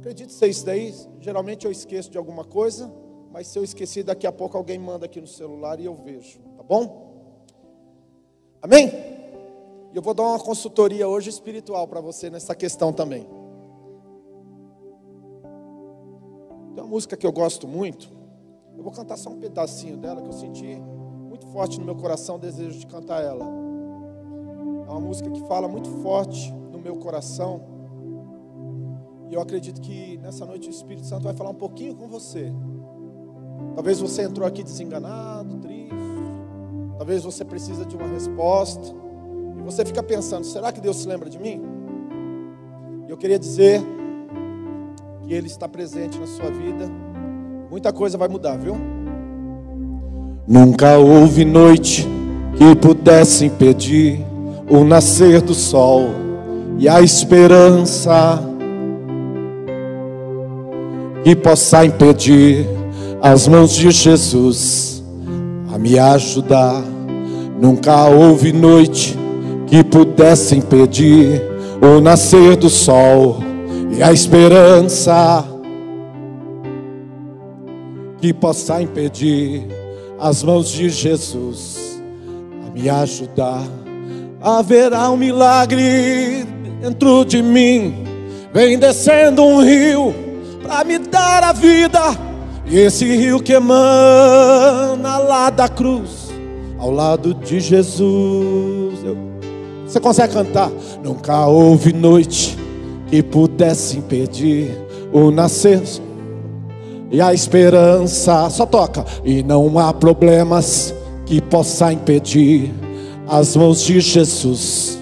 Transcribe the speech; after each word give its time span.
Acredite 0.00 0.32
ser 0.32 0.48
isso 0.48 0.64
daí. 0.64 0.94
Geralmente 1.20 1.66
eu 1.66 1.70
esqueço 1.70 2.10
de 2.10 2.16
alguma 2.16 2.42
coisa, 2.42 2.90
mas 3.30 3.46
se 3.46 3.58
eu 3.58 3.62
esqueci, 3.62 4.02
daqui 4.02 4.26
a 4.26 4.32
pouco 4.32 4.56
alguém 4.56 4.78
manda 4.78 5.04
aqui 5.04 5.20
no 5.20 5.26
celular 5.26 5.78
e 5.78 5.84
eu 5.84 5.94
vejo, 5.94 6.40
tá 6.56 6.62
bom? 6.62 7.10
Amém? 8.62 8.88
E 9.92 9.96
eu 9.96 10.00
vou 10.00 10.14
dar 10.14 10.22
uma 10.22 10.40
consultoria 10.40 11.06
hoje 11.06 11.28
espiritual 11.28 11.86
para 11.86 12.00
você 12.00 12.30
nessa 12.30 12.54
questão 12.54 12.94
também. 12.94 13.24
Tem 16.74 16.82
uma 16.82 16.86
música 16.86 17.14
que 17.14 17.26
eu 17.26 17.32
gosto 17.32 17.68
muito. 17.68 18.10
Eu 18.74 18.82
vou 18.82 18.92
cantar 18.92 19.18
só 19.18 19.28
um 19.28 19.38
pedacinho 19.38 19.98
dela 19.98 20.22
que 20.22 20.28
eu 20.28 20.32
senti 20.32 20.80
muito 21.28 21.46
forte 21.48 21.78
no 21.78 21.84
meu 21.84 21.96
coração 21.96 22.36
o 22.36 22.38
desejo 22.38 22.78
de 22.78 22.86
cantar 22.86 23.22
ela. 23.22 23.44
É 23.44 24.90
uma 24.90 25.00
música 25.00 25.30
que 25.30 25.40
fala 25.46 25.68
muito 25.68 25.90
forte 26.00 26.50
no 26.72 26.78
meu 26.78 26.96
coração. 26.96 27.79
E 29.30 29.34
eu 29.34 29.40
acredito 29.40 29.80
que 29.80 30.18
nessa 30.20 30.44
noite 30.44 30.68
o 30.68 30.72
Espírito 30.72 31.06
Santo 31.06 31.22
vai 31.22 31.32
falar 31.32 31.50
um 31.50 31.54
pouquinho 31.54 31.94
com 31.94 32.08
você. 32.08 32.52
Talvez 33.76 34.00
você 34.00 34.22
entrou 34.22 34.44
aqui 34.44 34.64
desenganado, 34.64 35.54
triste. 35.58 35.94
Talvez 36.98 37.22
você 37.22 37.44
precisa 37.44 37.86
de 37.86 37.94
uma 37.94 38.08
resposta. 38.08 38.92
E 39.56 39.62
você 39.62 39.84
fica 39.84 40.02
pensando: 40.02 40.44
será 40.44 40.72
que 40.72 40.80
Deus 40.80 40.96
se 40.96 41.06
lembra 41.06 41.30
de 41.30 41.38
mim? 41.38 41.62
Eu 43.08 43.16
queria 43.16 43.38
dizer 43.38 43.80
que 45.22 45.32
Ele 45.32 45.46
está 45.46 45.68
presente 45.68 46.18
na 46.18 46.26
sua 46.26 46.50
vida. 46.50 46.90
Muita 47.70 47.92
coisa 47.92 48.18
vai 48.18 48.26
mudar, 48.26 48.56
viu? 48.56 48.74
Nunca 50.44 50.98
houve 50.98 51.44
noite 51.44 52.04
que 52.58 52.74
pudesse 52.74 53.44
impedir 53.44 54.26
o 54.68 54.82
nascer 54.82 55.40
do 55.40 55.54
sol 55.54 56.08
e 56.78 56.88
a 56.88 57.00
esperança 57.00 58.49
que 61.22 61.36
possa 61.36 61.84
impedir 61.84 62.66
as 63.20 63.46
mãos 63.46 63.74
de 63.74 63.90
Jesus 63.90 65.02
a 65.72 65.78
me 65.78 65.98
ajudar. 65.98 66.82
Nunca 67.60 68.06
houve 68.06 68.52
noite 68.52 69.18
que 69.66 69.84
pudesse 69.84 70.56
impedir 70.56 71.42
o 71.82 72.00
nascer 72.00 72.56
do 72.56 72.70
sol 72.70 73.38
e 73.96 74.02
a 74.02 74.12
esperança 74.12 75.44
que 78.18 78.32
possa 78.32 78.80
impedir 78.82 79.66
as 80.18 80.42
mãos 80.42 80.70
de 80.70 80.88
Jesus 80.88 82.00
a 82.66 82.70
me 82.70 82.88
ajudar. 82.88 83.62
Haverá 84.40 85.10
um 85.10 85.18
milagre 85.18 86.46
dentro 86.80 87.26
de 87.26 87.42
mim, 87.42 88.04
vem 88.54 88.78
descendo 88.78 89.42
um 89.42 89.62
rio 89.62 90.29
para 90.70 90.84
me 90.84 90.98
dar 90.98 91.42
a 91.42 91.52
vida. 91.52 92.00
E 92.64 92.78
esse 92.78 93.04
rio 93.04 93.42
que 93.42 93.54
emana 93.54 95.18
lá 95.18 95.50
da 95.50 95.68
cruz, 95.68 96.30
ao 96.78 96.92
lado 96.92 97.34
de 97.34 97.58
Jesus. 97.58 99.02
Eu... 99.02 99.18
Você 99.84 99.98
consegue 99.98 100.32
cantar? 100.32 100.70
Nunca 101.02 101.44
houve 101.48 101.92
noite 101.92 102.56
que 103.08 103.20
pudesse 103.20 103.98
impedir 103.98 104.70
o 105.12 105.32
nascer 105.32 105.82
e 107.10 107.20
a 107.20 107.34
esperança. 107.34 108.48
Só 108.48 108.64
toca. 108.64 109.04
E 109.24 109.42
não 109.42 109.76
há 109.76 109.92
problemas 109.92 110.94
que 111.26 111.40
possa 111.40 111.92
impedir 111.92 112.72
as 113.26 113.56
mãos 113.56 113.82
de 113.82 114.00
Jesus. 114.00 115.00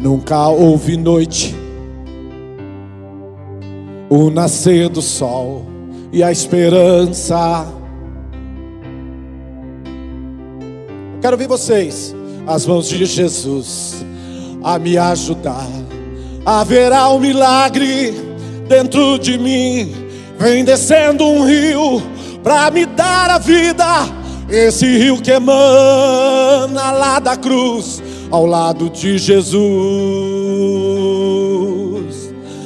Nunca 0.00 0.48
houve 0.48 0.96
noite 0.96 1.61
o 4.14 4.28
nascer 4.28 4.90
do 4.90 5.00
sol 5.00 5.64
e 6.12 6.22
a 6.22 6.30
esperança. 6.30 7.66
Quero 11.22 11.38
ver 11.38 11.48
vocês, 11.48 12.14
as 12.46 12.66
mãos 12.66 12.90
de 12.90 13.06
Jesus, 13.06 14.04
a 14.62 14.78
me 14.78 14.98
ajudar. 14.98 15.66
Haverá 16.44 17.08
um 17.08 17.20
milagre 17.20 18.12
dentro 18.68 19.18
de 19.18 19.38
mim, 19.38 19.94
vem 20.38 20.62
descendo 20.62 21.24
um 21.24 21.46
rio 21.46 22.02
para 22.42 22.70
me 22.70 22.84
dar 22.84 23.30
a 23.30 23.38
vida. 23.38 23.86
Esse 24.46 24.84
rio 24.98 25.22
que 25.22 25.30
emana 25.30 26.90
lá 26.92 27.18
da 27.18 27.34
cruz, 27.34 28.02
ao 28.30 28.44
lado 28.44 28.90
de 28.90 29.16
Jesus 29.16 30.41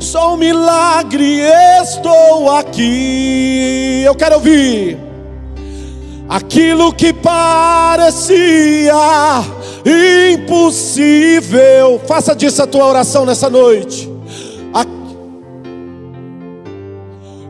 só 0.00 0.34
um 0.34 0.36
milagre 0.36 1.40
estou 1.82 2.50
aqui. 2.50 4.02
Eu 4.04 4.14
quero 4.14 4.36
ouvir. 4.36 4.98
Aquilo 6.28 6.92
que 6.92 7.12
parecia 7.12 8.94
impossível, 10.32 12.00
faça 12.06 12.34
disso 12.34 12.62
a 12.62 12.66
tua 12.66 12.86
oração 12.86 13.26
nessa 13.26 13.50
noite. 13.50 14.10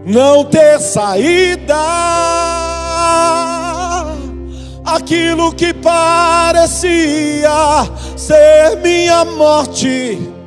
Não 0.05 0.45
ter 0.45 0.81
saída, 0.81 1.77
aquilo 4.85 5.53
que 5.55 5.75
parecia 5.75 7.51
ser 8.17 8.77
minha 8.83 9.25
morte 9.25 10.40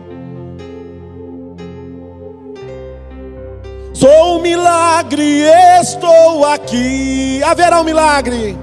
Sou 4.04 4.38
um 4.38 4.42
milagre, 4.42 5.44
estou 5.80 6.44
aqui. 6.44 7.42
Haverá 7.42 7.80
um 7.80 7.86
milagre. 7.86 8.54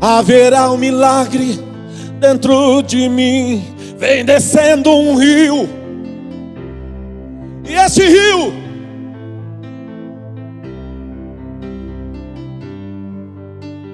Haverá 0.00 0.70
um 0.70 0.78
milagre 0.78 1.60
dentro 2.18 2.80
de 2.80 3.10
mim. 3.10 3.62
Vem 3.98 4.24
descendo 4.24 4.90
um 4.90 5.16
rio. 5.16 5.68
E 7.68 7.74
esse 7.74 8.08
rio 8.08 8.54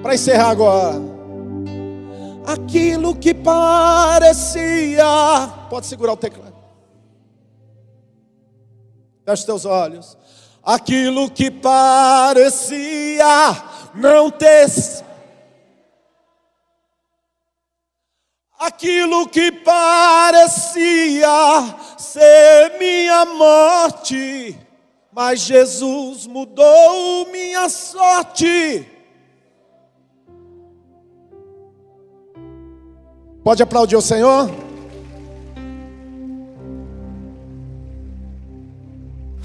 para 0.01 0.15
encerrar 0.15 0.51
agora. 0.51 1.01
Aquilo 2.45 3.13
que 3.13 3.33
parecia. 3.33 5.03
Pode 5.69 5.85
segurar 5.85 6.13
o 6.13 6.17
teclado. 6.17 6.46
Feche 9.27 9.45
teus 9.45 9.65
olhos. 9.65 10.17
Aquilo 10.63 11.29
que 11.29 11.51
parecia 11.51 13.25
não 13.93 14.31
ter. 14.31 14.67
Aquilo 18.57 19.27
que 19.27 19.51
parecia 19.51 21.27
ser 21.97 22.79
minha 22.79 23.25
morte, 23.25 24.57
mas 25.11 25.41
Jesus 25.41 26.25
mudou 26.25 27.29
minha 27.29 27.67
sorte. 27.67 28.89
Pode 33.43 33.61
aplaudir 33.61 33.97
o 33.97 34.01
Senhor? 34.01 34.66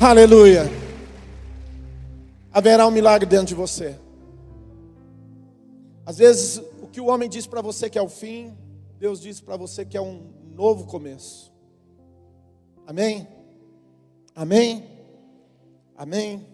Aleluia. 0.04 0.64
Haverá 2.52 2.88
um 2.88 2.90
milagre 2.90 3.24
dentro 3.24 3.46
de 3.46 3.54
você. 3.54 3.96
Às 6.04 6.18
vezes, 6.18 6.60
o 6.82 6.88
que 6.88 7.00
o 7.00 7.06
homem 7.06 7.28
diz 7.28 7.46
para 7.46 7.62
você 7.62 7.88
que 7.88 7.96
é 7.96 8.02
o 8.02 8.08
fim, 8.08 8.52
Deus 8.98 9.20
diz 9.20 9.40
para 9.40 9.56
você 9.56 9.84
que 9.84 9.96
é 9.96 10.00
um 10.00 10.32
novo 10.56 10.86
começo. 10.86 11.52
Amém? 12.84 13.28
Amém? 14.34 14.90
Amém? 15.96 16.48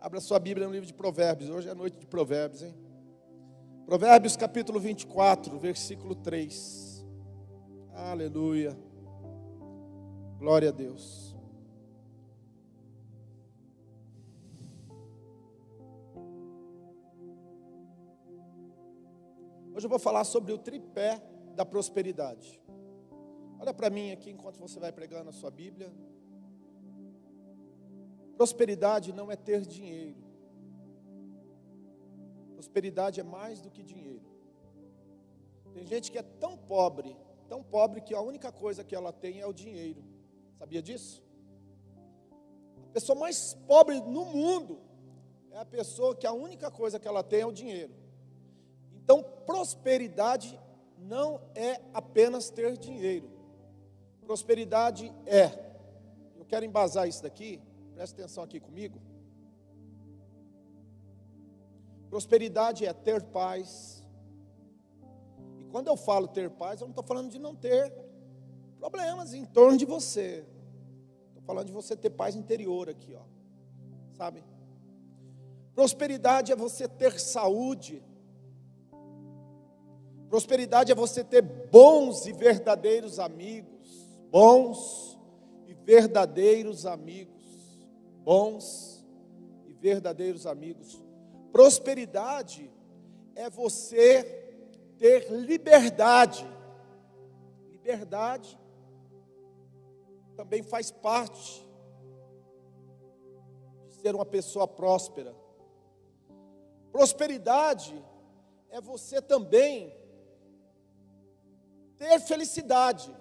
Abra 0.00 0.18
sua 0.18 0.40
Bíblia 0.40 0.66
no 0.66 0.72
livro 0.72 0.88
de 0.88 0.94
Provérbios. 0.94 1.50
Hoje 1.50 1.68
é 1.68 1.74
noite 1.74 2.00
de 2.00 2.06
Provérbios, 2.06 2.64
hein? 2.64 2.74
Provérbios 3.86 4.36
capítulo 4.36 4.80
24, 4.80 5.56
versículo 5.56 6.16
3. 6.16 7.06
Aleluia. 7.94 8.76
Glória 10.40 10.70
a 10.70 10.72
Deus. 10.72 11.29
Hoje 19.80 19.86
eu 19.86 19.96
vou 19.96 19.98
falar 19.98 20.24
sobre 20.24 20.52
o 20.52 20.58
tripé 20.58 21.22
da 21.56 21.64
prosperidade. 21.64 22.60
Olha 23.58 23.72
para 23.72 23.88
mim 23.88 24.10
aqui 24.12 24.28
enquanto 24.28 24.58
você 24.58 24.78
vai 24.78 24.92
pregando 24.92 25.30
a 25.30 25.32
sua 25.32 25.50
Bíblia. 25.50 25.90
Prosperidade 28.36 29.10
não 29.10 29.32
é 29.32 29.36
ter 29.36 29.62
dinheiro. 29.62 30.22
Prosperidade 32.52 33.20
é 33.20 33.22
mais 33.22 33.62
do 33.62 33.70
que 33.70 33.82
dinheiro. 33.82 34.30
Tem 35.72 35.86
gente 35.86 36.12
que 36.12 36.18
é 36.18 36.22
tão 36.22 36.58
pobre, 36.58 37.16
tão 37.48 37.62
pobre 37.62 38.02
que 38.02 38.14
a 38.14 38.20
única 38.20 38.52
coisa 38.52 38.84
que 38.84 38.94
ela 38.94 39.14
tem 39.14 39.40
é 39.40 39.46
o 39.46 39.52
dinheiro. 39.54 40.04
Sabia 40.58 40.82
disso? 40.82 41.24
A 42.90 42.92
pessoa 42.92 43.18
mais 43.18 43.54
pobre 43.66 43.98
no 43.98 44.26
mundo 44.26 44.78
é 45.50 45.56
a 45.56 45.64
pessoa 45.64 46.14
que 46.14 46.26
a 46.26 46.34
única 46.34 46.70
coisa 46.70 47.00
que 47.00 47.08
ela 47.08 47.22
tem 47.22 47.40
é 47.40 47.46
o 47.46 47.52
dinheiro. 47.52 47.99
Então, 49.10 49.24
prosperidade 49.44 50.56
não 50.96 51.40
é 51.52 51.80
apenas 51.92 52.48
ter 52.48 52.78
dinheiro. 52.78 53.28
Prosperidade 54.20 55.12
é. 55.26 55.46
Eu 56.36 56.44
quero 56.44 56.64
embasar 56.64 57.08
isso 57.08 57.20
daqui 57.20 57.60
Preste 57.92 58.12
atenção 58.12 58.44
aqui 58.44 58.60
comigo. 58.60 59.00
Prosperidade 62.08 62.86
é 62.86 62.92
ter 62.92 63.20
paz. 63.20 64.06
E 65.58 65.64
quando 65.64 65.88
eu 65.88 65.96
falo 65.96 66.28
ter 66.28 66.48
paz, 66.48 66.80
eu 66.80 66.86
não 66.86 66.92
estou 66.92 67.04
falando 67.04 67.32
de 67.32 67.38
não 67.40 67.56
ter 67.56 67.92
problemas 68.78 69.34
em 69.34 69.44
torno 69.44 69.76
de 69.76 69.84
você. 69.84 70.46
Estou 71.30 71.42
falando 71.42 71.66
de 71.66 71.72
você 71.72 71.96
ter 71.96 72.10
paz 72.10 72.36
interior 72.36 72.88
aqui, 72.88 73.12
ó. 73.16 73.24
Sabe? 74.12 74.44
Prosperidade 75.74 76.52
é 76.52 76.56
você 76.56 76.86
ter 76.86 77.18
saúde. 77.18 78.04
Prosperidade 80.30 80.90
é 80.90 80.94
você 80.94 81.22
ter 81.22 81.42
bons 81.42 82.24
e 82.24 82.32
verdadeiros 82.32 83.18
amigos. 83.18 84.08
Bons 84.30 85.18
e 85.66 85.74
verdadeiros 85.74 86.86
amigos 86.86 87.40
bons 88.24 89.04
e 89.66 89.72
verdadeiros 89.72 90.46
amigos. 90.46 91.02
Prosperidade 91.52 92.70
é 93.34 93.48
você 93.50 94.22
ter 94.98 95.30
liberdade. 95.30 96.46
Liberdade 97.70 98.58
também 100.36 100.62
faz 100.62 100.90
parte 100.90 101.66
de 103.88 103.94
ser 103.96 104.14
uma 104.14 104.26
pessoa 104.26 104.68
próspera. 104.68 105.34
Prosperidade 106.92 107.92
é 108.68 108.80
você 108.80 109.20
também 109.20 109.94
ter 112.00 112.18
felicidade. 112.18 113.14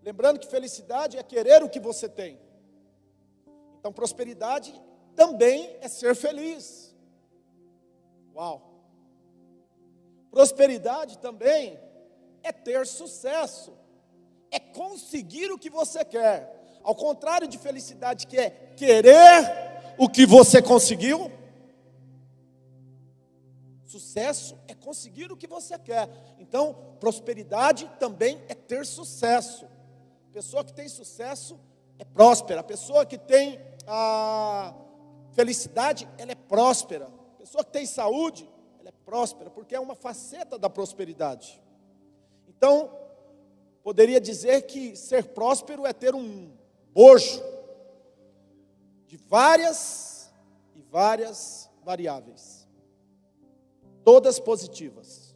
Lembrando 0.00 0.38
que 0.38 0.46
felicidade 0.46 1.18
é 1.18 1.22
querer 1.24 1.60
o 1.64 1.68
que 1.68 1.80
você 1.80 2.08
tem. 2.08 2.38
Então, 3.78 3.92
prosperidade 3.92 4.72
também 5.16 5.76
é 5.80 5.88
ser 5.88 6.14
feliz. 6.14 6.94
Uau! 8.34 8.56
Prosperidade 10.30 11.18
também 11.18 11.78
é 12.44 12.52
ter 12.52 12.86
sucesso, 12.86 13.76
é 14.50 14.60
conseguir 14.60 15.50
o 15.50 15.58
que 15.58 15.68
você 15.68 16.04
quer. 16.04 16.78
Ao 16.82 16.94
contrário 16.94 17.48
de 17.48 17.58
felicidade, 17.58 18.26
que 18.26 18.38
é 18.38 18.50
querer 18.76 19.94
o 19.98 20.08
que 20.08 20.24
você 20.26 20.62
conseguiu, 20.62 21.30
sucesso 23.94 24.58
é 24.66 24.74
conseguir 24.74 25.30
o 25.30 25.36
que 25.36 25.46
você 25.46 25.78
quer. 25.78 26.08
Então, 26.38 26.96
prosperidade 26.98 27.90
também 28.00 28.42
é 28.48 28.54
ter 28.54 28.84
sucesso. 28.84 29.66
Pessoa 30.32 30.64
que 30.64 30.72
tem 30.72 30.88
sucesso 30.88 31.60
é 31.96 32.04
próspera. 32.04 32.60
A 32.60 32.64
pessoa 32.64 33.06
que 33.06 33.16
tem 33.16 33.60
a 33.86 34.74
felicidade, 35.32 36.08
ela 36.18 36.32
é 36.32 36.34
próspera. 36.34 37.06
A 37.06 37.38
pessoa 37.38 37.64
que 37.64 37.70
tem 37.70 37.86
saúde, 37.86 38.48
ela 38.80 38.88
é 38.88 39.04
próspera, 39.04 39.48
porque 39.48 39.76
é 39.76 39.80
uma 39.80 39.94
faceta 39.94 40.58
da 40.58 40.68
prosperidade. 40.68 41.62
Então, 42.48 42.90
poderia 43.84 44.20
dizer 44.20 44.62
que 44.62 44.96
ser 44.96 45.28
próspero 45.28 45.86
é 45.86 45.92
ter 45.92 46.16
um 46.16 46.50
bojo 46.92 47.40
de 49.06 49.16
várias 49.16 50.32
e 50.74 50.82
várias 50.82 51.70
variáveis, 51.84 52.63
todas 54.04 54.38
positivas. 54.38 55.34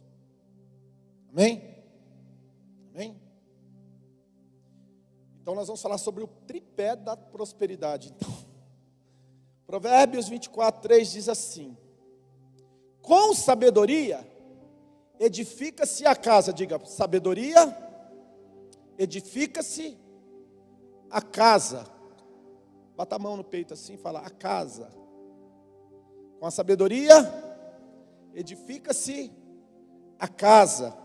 Amém? 1.31 1.75
Amém? 2.93 3.19
Então 5.41 5.55
nós 5.55 5.67
vamos 5.67 5.81
falar 5.81 5.97
sobre 5.97 6.23
o 6.23 6.27
tripé 6.27 6.95
da 6.95 7.17
prosperidade. 7.17 8.13
Então, 8.15 8.29
Provérbios 9.65 10.29
24, 10.29 10.81
3 10.81 11.11
diz 11.11 11.29
assim: 11.29 11.75
Com 13.01 13.33
sabedoria 13.33 14.25
edifica-se 15.19 16.05
a 16.05 16.15
casa, 16.15 16.53
diga, 16.53 16.79
sabedoria 16.85 17.75
edifica-se 18.97 19.97
a 21.09 21.21
casa. 21.21 21.85
Bata 22.95 23.15
a 23.15 23.19
mão 23.19 23.37
no 23.37 23.43
peito 23.43 23.73
assim 23.73 23.93
e 23.93 23.97
fala: 23.97 24.19
a 24.19 24.29
casa. 24.29 24.91
Com 26.39 26.45
a 26.45 26.51
sabedoria 26.51 27.48
edifica-se 28.33 29.31
a 30.17 30.27
casa. 30.27 30.97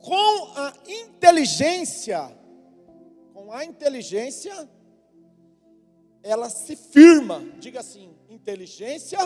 Com 0.00 0.52
a 0.56 0.72
inteligência 0.86 2.42
com 3.42 3.52
a 3.52 3.64
inteligência, 3.64 4.68
ela 6.22 6.48
se 6.48 6.76
firma. 6.76 7.40
Diga 7.58 7.80
assim: 7.80 8.16
inteligência 8.28 9.18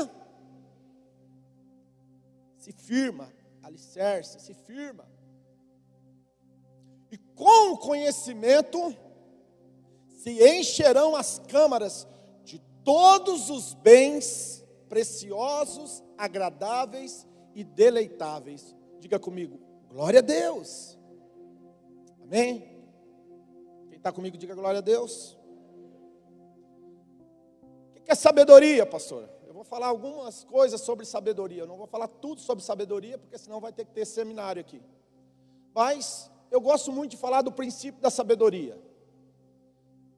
se 2.58 2.72
firma, 2.72 3.32
alicerce, 3.62 4.40
se 4.40 4.52
firma. 4.52 5.06
E 7.10 7.18
com 7.18 7.74
o 7.74 7.78
conhecimento 7.78 8.78
se 10.08 10.30
encherão 10.58 11.14
as 11.14 11.38
câmaras 11.46 12.04
de 12.42 12.58
todos 12.82 13.48
os 13.50 13.74
bens 13.74 14.64
preciosos, 14.96 16.02
agradáveis 16.16 17.26
e 17.54 17.62
deleitáveis. 17.62 18.74
Diga 18.98 19.18
comigo, 19.18 19.60
glória 19.90 20.20
a 20.20 20.22
Deus. 20.22 20.98
Amém? 22.22 22.74
está 23.92 24.10
comigo, 24.10 24.38
diga 24.38 24.54
glória 24.54 24.78
a 24.78 24.80
Deus. 24.80 25.36
O 27.94 28.00
que 28.02 28.10
é 28.10 28.14
sabedoria, 28.14 28.86
pastor? 28.86 29.28
Eu 29.46 29.52
vou 29.52 29.64
falar 29.64 29.88
algumas 29.88 30.44
coisas 30.44 30.80
sobre 30.80 31.04
sabedoria. 31.04 31.64
Eu 31.64 31.66
não 31.66 31.76
vou 31.76 31.86
falar 31.86 32.08
tudo 32.08 32.40
sobre 32.40 32.64
sabedoria, 32.64 33.18
porque 33.18 33.36
senão 33.36 33.60
vai 33.60 33.74
ter 33.74 33.84
que 33.84 33.92
ter 33.92 34.06
seminário 34.06 34.60
aqui. 34.60 34.80
Mas 35.74 36.30
eu 36.50 36.60
gosto 36.60 36.90
muito 36.90 37.10
de 37.10 37.16
falar 37.18 37.42
do 37.42 37.52
princípio 37.52 38.00
da 38.00 38.08
sabedoria. 38.08 38.80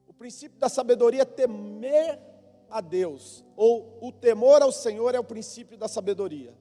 O 0.07 0.13
princípio 0.13 0.57
da 0.57 0.69
sabedoria 0.69 1.23
é 1.23 1.25
temer 1.25 2.28
a 2.69 2.81
Deus, 2.81 3.43
ou 3.55 3.97
o 4.01 4.11
temor 4.11 4.61
ao 4.61 4.71
Senhor 4.71 5.15
é 5.15 5.19
o 5.19 5.23
princípio 5.23 5.77
da 5.77 5.87
sabedoria. 5.87 6.53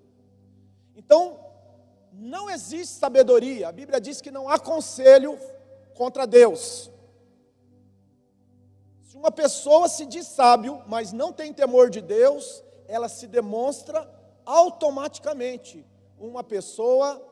Então, 0.95 1.39
não 2.13 2.49
existe 2.51 2.99
sabedoria. 2.99 3.69
A 3.69 3.73
Bíblia 3.73 4.01
diz 4.01 4.21
que 4.21 4.31
não 4.31 4.49
há 4.49 4.59
conselho 4.59 5.39
contra 5.95 6.27
Deus. 6.27 6.91
Se 9.03 9.17
uma 9.17 9.31
pessoa 9.31 9.89
se 9.89 10.07
diz 10.07 10.27
sábio, 10.27 10.83
mas 10.87 11.13
não 11.13 11.33
tem 11.33 11.53
temor 11.53 11.91
de 11.91 12.01
Deus, 12.01 12.63
ela 12.87 13.09
se 13.09 13.27
demonstra 13.27 14.09
automaticamente 14.45 15.85
uma 16.19 16.43
pessoa 16.43 17.23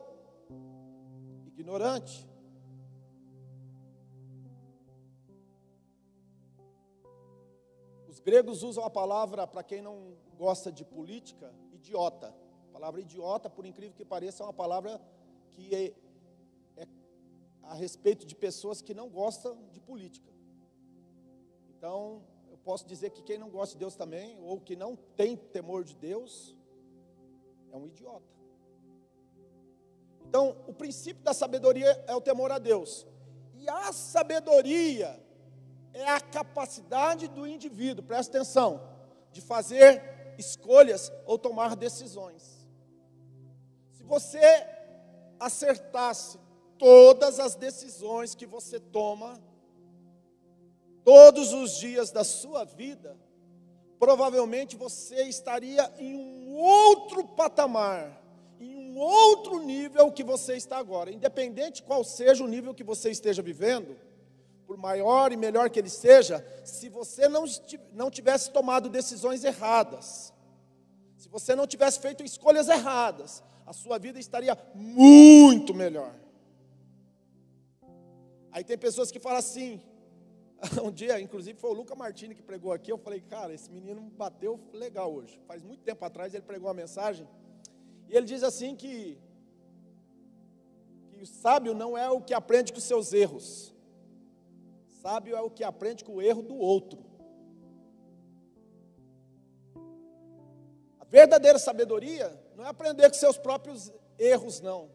ignorante. 1.45 2.26
Gregos 8.27 8.61
usam 8.61 8.83
a 8.83 8.89
palavra, 8.89 9.47
para 9.47 9.63
quem 9.63 9.81
não 9.81 10.13
gosta 10.37 10.69
de 10.69 10.83
política, 10.83 11.49
idiota. 11.71 12.35
A 12.67 12.73
palavra 12.73 12.99
idiota, 12.99 13.49
por 13.49 13.65
incrível 13.65 13.95
que 13.95 14.03
pareça, 14.03 14.43
é 14.43 14.45
uma 14.45 14.51
palavra 14.51 14.99
que 15.51 15.73
é, 15.73 15.93
é 16.75 16.85
a 17.63 17.73
respeito 17.73 18.25
de 18.25 18.35
pessoas 18.35 18.81
que 18.81 18.93
não 18.93 19.07
gostam 19.07 19.57
de 19.71 19.79
política. 19.79 20.29
Então, 21.69 22.21
eu 22.51 22.57
posso 22.57 22.85
dizer 22.85 23.11
que 23.11 23.23
quem 23.23 23.37
não 23.37 23.49
gosta 23.49 23.75
de 23.75 23.79
Deus 23.79 23.95
também, 23.95 24.37
ou 24.41 24.59
que 24.59 24.75
não 24.75 24.97
tem 25.15 25.37
temor 25.37 25.85
de 25.85 25.95
Deus, 25.95 26.53
é 27.71 27.77
um 27.77 27.87
idiota. 27.87 28.27
Então, 30.27 30.57
o 30.67 30.73
princípio 30.73 31.23
da 31.23 31.33
sabedoria 31.33 32.03
é 32.05 32.13
o 32.13 32.19
temor 32.19 32.51
a 32.51 32.59
Deus. 32.59 33.07
E 33.53 33.69
a 33.69 33.93
sabedoria 33.93 35.17
é 35.97 36.09
a 36.09 36.21
capacidade 36.21 37.27
do 37.27 37.47
indivíduo, 37.47 38.05
presta 38.05 38.37
atenção, 38.37 38.81
de 39.31 39.41
fazer 39.41 40.35
escolhas 40.37 41.11
ou 41.25 41.37
tomar 41.37 41.75
decisões. 41.75 42.67
Se 43.91 44.03
você 44.03 44.39
acertasse 45.39 46.39
todas 46.77 47.39
as 47.39 47.55
decisões 47.55 48.35
que 48.35 48.45
você 48.45 48.79
toma 48.79 49.41
todos 51.03 51.53
os 51.53 51.77
dias 51.77 52.11
da 52.11 52.23
sua 52.23 52.63
vida, 52.63 53.17
provavelmente 53.99 54.75
você 54.75 55.23
estaria 55.23 55.91
em 55.97 56.15
um 56.15 56.55
outro 56.55 57.23
patamar, 57.23 58.21
em 58.59 58.75
um 58.75 58.97
outro 58.97 59.59
nível 59.59 60.11
que 60.11 60.23
você 60.23 60.55
está 60.55 60.77
agora, 60.77 61.11
independente 61.11 61.81
qual 61.83 62.03
seja 62.03 62.43
o 62.43 62.47
nível 62.47 62.73
que 62.73 62.83
você 62.83 63.09
esteja 63.09 63.41
vivendo, 63.41 63.97
por 64.67 64.75
maior 64.77 65.31
e 65.31 65.37
melhor 65.37 65.69
que 65.69 65.79
ele 65.79 65.89
seja, 65.89 66.45
se 66.65 66.89
você 66.89 67.29
não, 67.29 67.45
não 67.93 68.11
tivesse 68.11 68.51
tomado 68.51 68.89
decisões 68.89 69.45
erradas, 69.45 70.33
se 71.15 71.29
você 71.29 71.55
não 71.55 71.65
tivesse 71.65 72.01
feito 72.01 72.21
escolhas 72.21 72.67
erradas, 72.67 73.41
a 73.65 73.71
sua 73.71 73.97
vida 73.97 74.19
estaria 74.19 74.57
muito 74.75 75.73
melhor. 75.73 76.13
Aí 78.51 78.63
tem 78.63 78.77
pessoas 78.77 79.09
que 79.09 79.19
falam 79.19 79.39
assim, 79.39 79.81
um 80.83 80.91
dia, 80.91 81.19
inclusive 81.21 81.57
foi 81.57 81.69
o 81.69 81.73
Luca 81.73 81.95
Martini 81.95 82.35
que 82.35 82.43
pregou 82.43 82.73
aqui, 82.73 82.91
eu 82.91 82.97
falei, 82.97 83.21
cara, 83.21 83.53
esse 83.53 83.71
menino 83.71 84.01
bateu 84.01 84.59
legal 84.73 85.13
hoje. 85.13 85.39
Faz 85.47 85.63
muito 85.63 85.81
tempo 85.83 86.03
atrás 86.03 86.33
ele 86.33 86.43
pregou 86.43 86.67
uma 86.67 86.73
mensagem, 86.73 87.25
e 88.09 88.17
ele 88.17 88.25
diz 88.25 88.43
assim 88.43 88.75
que, 88.75 89.17
que 91.09 91.21
o 91.21 91.25
sábio 91.25 91.73
não 91.73 91.97
é 91.97 92.09
o 92.09 92.19
que 92.19 92.33
aprende 92.33 92.73
com 92.73 92.81
seus 92.81 93.13
erros, 93.13 93.73
sábio 95.01 95.35
é 95.35 95.41
o 95.41 95.49
que 95.49 95.63
aprende 95.63 96.03
com 96.03 96.15
o 96.15 96.21
erro 96.21 96.41
do 96.41 96.57
outro. 96.57 97.05
A 100.99 101.05
verdadeira 101.05 101.59
sabedoria 101.59 102.37
não 102.55 102.65
é 102.65 102.67
aprender 102.67 103.07
com 103.09 103.15
seus 103.15 103.37
próprios 103.37 103.91
erros, 104.17 104.59
não. 104.59 104.89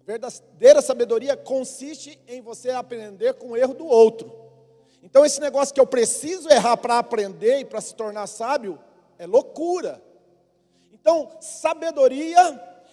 A 0.00 0.04
verdadeira 0.04 0.82
sabedoria 0.82 1.36
consiste 1.36 2.20
em 2.26 2.40
você 2.40 2.70
aprender 2.70 3.34
com 3.34 3.50
o 3.50 3.56
erro 3.56 3.74
do 3.74 3.86
outro. 3.86 4.42
Então, 5.02 5.24
esse 5.24 5.40
negócio 5.40 5.74
que 5.74 5.80
eu 5.80 5.86
preciso 5.86 6.48
errar 6.48 6.76
para 6.76 6.98
aprender 6.98 7.60
e 7.60 7.64
para 7.64 7.80
se 7.80 7.94
tornar 7.94 8.26
sábio 8.26 8.78
é 9.18 9.26
loucura. 9.26 10.02
Então, 10.92 11.30
sabedoria 11.40 12.38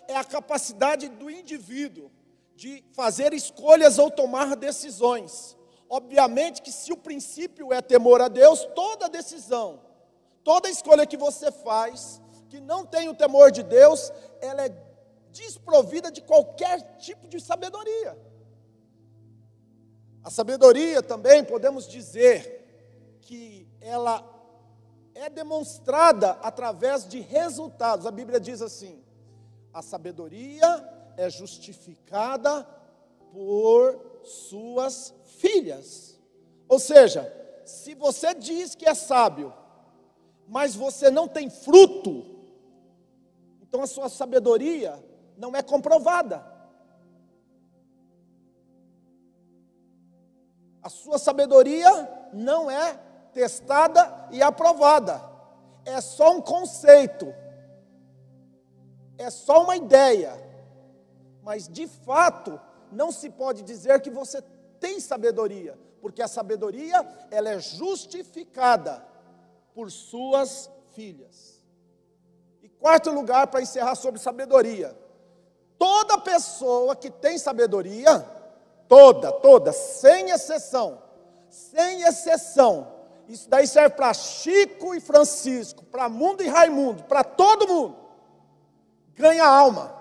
é 0.07 0.15
a 0.15 0.23
capacidade 0.23 1.07
do 1.07 1.29
indivíduo 1.29 2.11
de 2.55 2.83
fazer 2.93 3.33
escolhas 3.33 3.97
ou 3.97 4.11
tomar 4.11 4.55
decisões. 4.55 5.58
Obviamente 5.89 6.61
que 6.61 6.71
se 6.71 6.93
o 6.93 6.97
princípio 6.97 7.73
é 7.73 7.81
temor 7.81 8.21
a 8.21 8.27
Deus, 8.27 8.63
toda 8.75 9.09
decisão, 9.09 9.81
toda 10.43 10.69
escolha 10.69 11.05
que 11.05 11.17
você 11.17 11.51
faz, 11.51 12.21
que 12.47 12.59
não 12.59 12.85
tem 12.85 13.09
o 13.09 13.15
temor 13.15 13.51
de 13.51 13.63
Deus, 13.63 14.11
ela 14.39 14.65
é 14.65 14.89
desprovida 15.31 16.11
de 16.11 16.21
qualquer 16.21 16.97
tipo 16.97 17.27
de 17.27 17.39
sabedoria. 17.39 18.17
A 20.23 20.29
sabedoria 20.29 21.01
também 21.01 21.43
podemos 21.43 21.87
dizer 21.87 23.17
que 23.21 23.67
ela 23.81 24.23
é 25.15 25.29
demonstrada 25.29 26.31
através 26.41 27.07
de 27.07 27.19
resultados. 27.19 28.05
A 28.05 28.11
Bíblia 28.11 28.39
diz 28.39 28.61
assim: 28.61 29.03
a 29.73 29.81
sabedoria 29.81 30.67
é 31.17 31.29
justificada 31.29 32.63
por 33.31 34.21
suas 34.23 35.13
filhas. 35.39 36.19
Ou 36.67 36.79
seja, 36.79 37.21
se 37.65 37.95
você 37.95 38.33
diz 38.33 38.75
que 38.75 38.87
é 38.87 38.93
sábio, 38.93 39.53
mas 40.47 40.75
você 40.75 41.09
não 41.09 41.27
tem 41.27 41.49
fruto, 41.49 42.25
então 43.61 43.81
a 43.81 43.87
sua 43.87 44.09
sabedoria 44.09 45.03
não 45.37 45.55
é 45.55 45.61
comprovada. 45.61 46.45
A 50.81 50.89
sua 50.89 51.17
sabedoria 51.17 51.89
não 52.33 52.69
é 52.69 52.93
testada 53.33 54.27
e 54.31 54.41
aprovada. 54.41 55.21
É 55.85 56.01
só 56.01 56.35
um 56.35 56.41
conceito. 56.41 57.33
É 59.17 59.29
só 59.29 59.63
uma 59.63 59.75
ideia. 59.75 60.33
Mas 61.43 61.67
de 61.67 61.87
fato, 61.87 62.59
não 62.91 63.11
se 63.11 63.29
pode 63.29 63.61
dizer 63.63 64.01
que 64.01 64.09
você 64.09 64.41
tem 64.79 64.99
sabedoria, 64.99 65.77
porque 66.01 66.21
a 66.21 66.27
sabedoria 66.27 67.05
ela 67.29 67.49
é 67.49 67.59
justificada 67.59 69.05
por 69.73 69.91
suas 69.91 70.69
filhas. 70.93 71.63
E 72.61 72.69
quarto 72.69 73.11
lugar 73.11 73.47
para 73.47 73.61
encerrar 73.61 73.95
sobre 73.95 74.19
sabedoria, 74.19 74.97
toda 75.77 76.17
pessoa 76.17 76.95
que 76.95 77.09
tem 77.09 77.37
sabedoria, 77.37 78.19
toda, 78.87 79.31
toda, 79.31 79.71
sem 79.71 80.31
exceção, 80.31 81.01
sem 81.49 82.01
exceção, 82.03 82.99
isso 83.27 83.47
daí 83.47 83.67
serve 83.67 83.95
para 83.95 84.13
Chico 84.13 84.95
e 84.95 84.99
Francisco, 84.99 85.85
para 85.85 86.09
Mundo 86.09 86.41
e 86.41 86.47
Raimundo, 86.47 87.03
para 87.03 87.23
todo 87.23 87.67
mundo, 87.67 87.95
ganha 89.13 89.45
alma, 89.45 89.95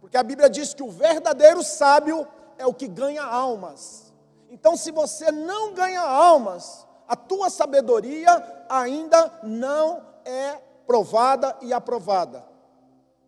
porque 0.00 0.16
a 0.16 0.22
Bíblia 0.22 0.50
diz 0.50 0.74
que 0.74 0.82
o 0.82 0.90
verdadeiro 0.90 1.62
sábio 1.62 2.28
é 2.60 2.66
o 2.66 2.74
que 2.74 2.86
ganha 2.86 3.24
almas. 3.24 4.12
Então, 4.50 4.76
se 4.76 4.90
você 4.90 5.32
não 5.32 5.72
ganha 5.72 6.02
almas, 6.02 6.86
a 7.08 7.16
tua 7.16 7.48
sabedoria 7.48 8.64
ainda 8.68 9.32
não 9.42 10.06
é 10.24 10.60
provada 10.86 11.56
e 11.62 11.72
aprovada. 11.72 12.44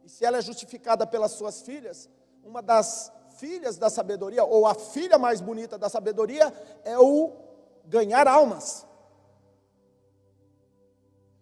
E 0.05 0.09
se 0.11 0.25
ela 0.25 0.37
é 0.39 0.43
justificada 0.43 1.07
pelas 1.07 1.33
suas 1.33 1.63
filhas, 1.63 2.11
uma 2.45 2.61
das 2.61 3.11
filhas 3.39 3.79
da 3.79 3.89
sabedoria, 3.89 4.45
ou 4.45 4.67
a 4.67 4.75
filha 4.75 5.19
mais 5.19 5.41
bonita 5.41 5.79
da 5.79 5.89
sabedoria, 5.89 6.53
é 6.85 6.99
o 6.99 7.33
ganhar 7.87 8.29
almas. 8.29 8.87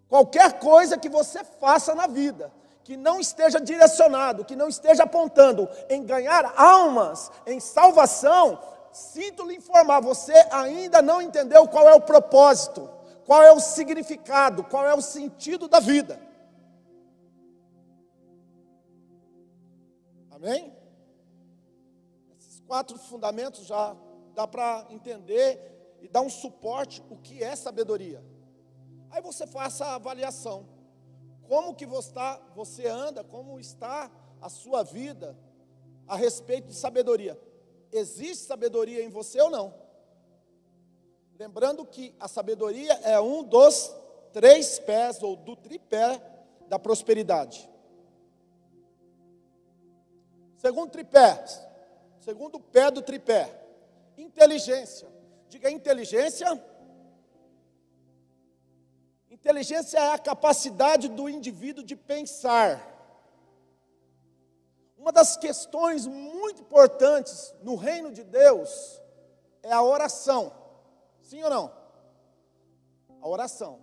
Qualquer 0.08 0.60
coisa 0.60 0.96
que 0.96 1.08
você 1.08 1.42
faça 1.42 1.94
na 1.94 2.06
vida, 2.06 2.52
que 2.84 2.96
não 2.96 3.20
esteja 3.20 3.60
direcionado, 3.60 4.44
que 4.44 4.56
não 4.56 4.68
esteja 4.68 5.04
apontando 5.04 5.68
em 5.88 6.04
ganhar 6.04 6.52
almas, 6.56 7.30
em 7.46 7.60
salvação, 7.60 8.58
sinto 8.92 9.46
lhe 9.46 9.56
informar, 9.56 10.00
você 10.00 10.34
ainda 10.50 11.00
não 11.02 11.20
entendeu 11.20 11.68
qual 11.68 11.88
é 11.88 11.94
o 11.94 12.00
propósito, 12.00 12.90
qual 13.24 13.42
é 13.42 13.52
o 13.52 13.60
significado, 13.60 14.64
qual 14.64 14.86
é 14.86 14.94
o 14.94 15.02
sentido 15.02 15.68
da 15.68 15.78
vida. 15.78 16.20
Amém? 20.30 20.74
Esses 22.38 22.60
quatro 22.60 22.98
fundamentos 22.98 23.66
já 23.66 23.94
dá 24.34 24.48
para 24.48 24.86
entender 24.90 25.98
e 26.00 26.08
dar 26.08 26.22
um 26.22 26.30
suporte 26.30 27.04
o 27.10 27.16
que 27.16 27.44
é 27.44 27.54
sabedoria. 27.54 28.24
Aí 29.10 29.20
você 29.20 29.46
faça 29.46 29.84
a 29.84 29.96
avaliação. 29.96 30.79
Como 31.50 31.74
que 31.74 31.84
você, 31.84 32.10
está, 32.10 32.40
você 32.54 32.86
anda, 32.86 33.24
como 33.24 33.58
está 33.58 34.08
a 34.40 34.48
sua 34.48 34.84
vida 34.84 35.36
a 36.06 36.14
respeito 36.14 36.68
de 36.68 36.74
sabedoria? 36.74 37.36
Existe 37.90 38.46
sabedoria 38.46 39.02
em 39.02 39.08
você 39.08 39.40
ou 39.40 39.50
não? 39.50 39.74
Lembrando 41.36 41.84
que 41.84 42.14
a 42.20 42.28
sabedoria 42.28 42.92
é 43.02 43.18
um 43.20 43.42
dos 43.42 43.92
três 44.32 44.78
pés 44.78 45.20
ou 45.24 45.34
do 45.34 45.56
tripé 45.56 46.22
da 46.68 46.78
prosperidade. 46.78 47.68
Segundo 50.56 50.92
tripé, 50.92 51.44
segundo 52.20 52.60
pé 52.60 52.92
do 52.92 53.02
tripé, 53.02 53.60
inteligência. 54.16 55.08
Diga 55.48 55.68
inteligência. 55.68 56.46
Inteligência 59.40 59.98
é 59.98 60.12
a 60.12 60.18
capacidade 60.18 61.08
do 61.08 61.26
indivíduo 61.26 61.82
de 61.82 61.96
pensar. 61.96 62.86
Uma 64.98 65.10
das 65.10 65.34
questões 65.38 66.06
muito 66.06 66.60
importantes 66.60 67.54
no 67.62 67.74
reino 67.74 68.12
de 68.12 68.22
Deus 68.22 69.00
é 69.62 69.72
a 69.72 69.82
oração. 69.82 70.52
Sim 71.22 71.42
ou 71.42 71.48
não? 71.48 71.72
A 73.22 73.28
oração. 73.28 73.80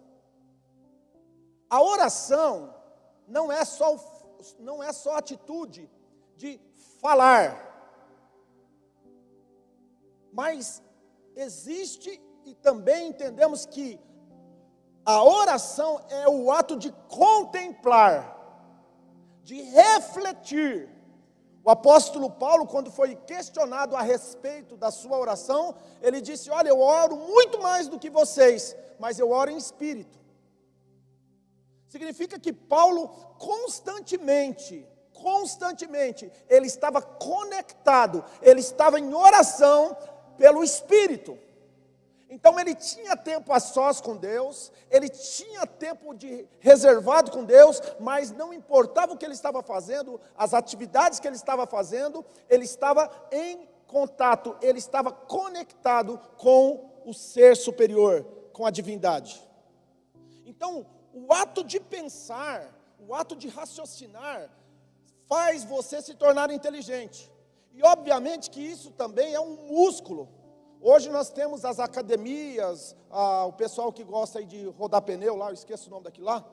A 1.67 1.81
oração 1.81 2.75
não 3.27 3.51
é 3.51 3.65
só 3.65 3.97
não 4.59 4.83
é 4.83 4.93
só 4.93 5.17
atitude 5.17 5.89
de 6.35 6.61
falar. 7.01 7.65
Mas 10.31 10.83
existe 11.35 12.21
e 12.45 12.53
também 12.53 13.07
entendemos 13.07 13.65
que 13.65 13.99
a 15.07 15.23
oração 15.23 16.01
é 16.09 16.27
o 16.27 16.51
ato 16.51 16.75
de 16.75 16.91
contemplar, 17.07 18.37
de 19.41 19.61
refletir. 19.61 20.89
O 21.63 21.69
apóstolo 21.71 22.29
Paulo, 22.29 22.67
quando 22.67 22.91
foi 22.91 23.15
questionado 23.15 23.95
a 23.95 24.01
respeito 24.01 24.75
da 24.75 24.91
sua 24.91 25.17
oração, 25.17 25.75
ele 26.01 26.19
disse: 26.19 26.49
Olha, 26.49 26.67
eu 26.67 26.81
oro 26.81 27.15
muito 27.15 27.61
mais 27.61 27.87
do 27.87 27.97
que 27.97 28.09
vocês, 28.09 28.75
mas 28.99 29.17
eu 29.17 29.31
oro 29.31 29.49
em 29.49 29.55
espírito. 29.55 30.19
Significa 31.87 32.37
que 32.37 32.51
Paulo 32.51 33.07
constantemente 33.37 34.85
constantemente, 35.13 36.31
ele 36.47 36.67
estava 36.67 37.01
conectado, 37.01 38.23
ele 38.41 38.59
estava 38.59 38.99
em 38.99 39.13
oração 39.13 39.97
pelo 40.37 40.63
Espírito. 40.63 41.37
Então 42.29 42.60
ele 42.60 42.75
tinha 42.75 43.15
tempo 43.15 43.53
a 43.53 43.60
sós 43.60 44.01
com 44.01 44.17
Deus, 44.17 44.72
ele 44.91 45.07
tinha 45.07 45.65
tempo 45.65 46.13
de 46.13 46.46
reservado 46.60 47.31
com 47.31 47.43
Deus, 47.43 47.81
mas 48.00 48.31
não 48.31 48.53
importava 48.53 49.13
o 49.13 49.17
que 49.17 49.25
ele 49.25 49.34
estava 49.34 49.63
fazendo, 49.63 50.19
as 50.38 50.53
atividades 50.53 51.19
que 51.19 51.27
ele 51.27 51.38
estava 51.38 51.65
fazendo, 51.65 52.25
ele 52.50 52.65
estava 52.65 53.10
em 53.31 53.67
contato, 53.88 54.57
ele 54.62 54.77
estava 54.77 55.12
conectado 55.12 56.19
com 56.36 57.01
o 57.05 57.13
ser 57.13 57.55
superior, 57.55 58.25
com 58.51 58.65
a 58.65 58.72
divindade. 58.72 59.41
Então, 60.46 60.86
o 61.13 61.34
ato 61.34 61.63
de 61.63 61.79
pensar, 61.79 62.74
o 63.00 63.15
ato 63.15 63.36
de 63.36 63.48
raciocinar, 63.48 64.50
faz 65.27 65.63
você 65.63 66.01
se 66.01 66.13
tornar 66.13 66.51
inteligente. 66.51 67.31
E 67.74 67.84
obviamente 67.84 68.50
que 68.50 68.60
isso 68.60 68.91
também 68.91 69.34
é 69.34 69.39
um 69.39 69.67
músculo. 69.67 70.27
Hoje 70.81 71.10
nós 71.10 71.29
temos 71.29 71.65
as 71.65 71.79
academias, 71.79 72.96
ah, 73.10 73.46
o 73.46 73.53
pessoal 73.53 73.91
que 73.91 74.03
gosta 74.03 74.43
de 74.43 74.65
rodar 74.67 75.01
pneu 75.01 75.36
lá, 75.36 75.50
eu 75.50 75.53
esqueço 75.53 75.88
o 75.88 75.91
nome 75.91 76.03
daquilo 76.03 76.27
lá. 76.27 76.46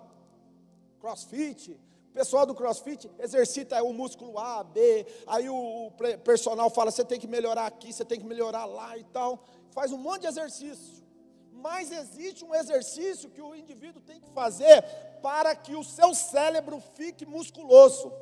Crossfit. 0.99 1.73
O 2.11 2.15
pessoal 2.15 2.47
do 2.47 2.55
crossfit 2.55 3.11
exercita 3.19 3.83
o 3.83 3.93
músculo 3.93 4.39
A, 4.39 4.63
B, 4.63 5.05
aí 5.27 5.49
o 5.49 5.91
personal 6.23 6.71
fala, 6.71 6.91
você 6.91 7.05
tem 7.05 7.19
que 7.19 7.27
melhorar 7.27 7.67
aqui, 7.67 7.93
você 7.93 8.05
tem 8.05 8.21
que 8.21 8.27
melhorar 8.27 8.65
lá 8.65 8.97
e 8.97 9.05
tal. 9.05 9.45
Faz 9.73 9.93
um 9.93 9.99
monte 9.99 10.23
de 10.23 10.29
exercício. 10.29 11.05
Mas 11.53 11.91
existe 11.91 12.45
um 12.45 12.55
exercício 12.55 13.31
que 13.31 13.43
o 13.43 13.55
indivíduo 13.55 14.01
tem 14.03 14.21
que 14.21 14.31
fazer 14.31 14.83
para 15.23 15.57
que 15.57 15.75
o 15.75 15.83
seu 15.83 16.15
cérebro 16.15 16.81
fique 16.95 17.27
musculoso. 17.27 18.13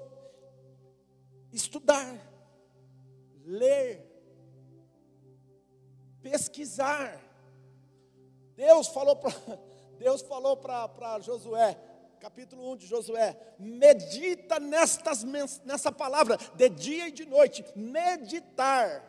Estudar, 1.53 2.17
ler, 3.45 4.12
pesquisar. 6.23 7.21
Deus 8.55 8.89
falou 8.89 9.17
para 9.17 9.33
Deus 9.99 10.21
falou 10.23 10.57
para 10.57 11.21
Josué, 11.21 11.79
capítulo 12.19 12.73
1 12.73 12.77
de 12.77 12.87
Josué, 12.87 13.37
medita 13.59 14.59
nestas, 14.59 15.23
nessa 15.65 15.93
palavra, 15.93 16.37
de 16.55 16.69
dia 16.69 17.09
e 17.09 17.13
de 17.13 17.25
noite, 17.25 17.65
meditar, 17.77 19.05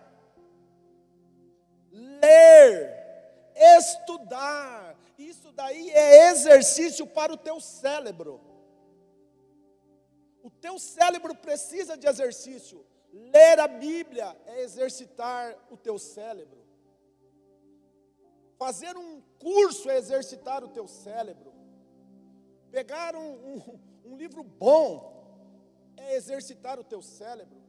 ler, 1.91 2.91
estudar, 3.55 4.95
isso 5.17 5.51
daí 5.51 5.89
é 5.91 6.29
exercício 6.29 7.05
para 7.05 7.33
o 7.33 7.37
teu 7.37 7.59
cérebro. 7.59 8.41
O 10.43 10.49
teu 10.49 10.77
cérebro 10.77 11.35
precisa 11.35 11.95
de 11.95 12.07
exercício. 12.07 12.85
Ler 13.11 13.59
a 13.59 13.67
Bíblia 13.67 14.35
é 14.45 14.61
exercitar 14.61 15.55
o 15.69 15.77
teu 15.77 15.97
cérebro. 15.97 16.62
Fazer 18.63 18.95
um 18.95 19.19
curso 19.39 19.89
é 19.89 19.97
exercitar 19.97 20.63
o 20.63 20.69
teu 20.69 20.87
cérebro. 20.87 21.51
Pegar 22.71 23.13
um, 23.13 23.31
um, 23.51 23.79
um 24.05 24.15
livro 24.15 24.41
bom 24.41 24.87
é 25.97 26.15
exercitar 26.15 26.79
o 26.79 26.83
teu 26.85 27.01
cérebro. 27.01 27.61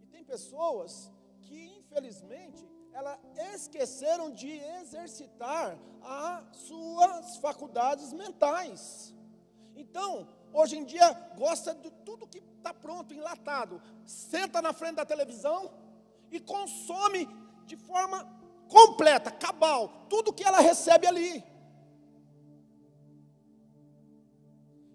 E 0.00 0.06
tem 0.06 0.22
pessoas 0.22 1.10
que, 1.42 1.66
infelizmente, 1.80 2.64
elas 2.92 3.18
esqueceram 3.54 4.30
de 4.30 4.52
exercitar 4.80 5.76
as 6.02 6.56
suas 6.58 7.38
faculdades 7.38 8.12
mentais. 8.12 9.12
Então, 9.74 10.28
hoje 10.52 10.76
em 10.76 10.84
dia, 10.84 11.10
gosta 11.36 11.74
de 11.74 11.90
tudo 12.04 12.28
que 12.28 12.38
está 12.38 12.72
pronto, 12.72 13.12
enlatado. 13.12 13.82
Senta 14.04 14.62
na 14.62 14.72
frente 14.72 14.94
da 14.94 15.04
televisão 15.04 15.85
e 16.30 16.40
consome 16.40 17.28
de 17.66 17.76
forma 17.76 18.18
completa, 18.68 19.30
cabal, 19.30 20.06
tudo 20.08 20.32
que 20.32 20.44
ela 20.44 20.60
recebe 20.60 21.06
ali. 21.06 21.44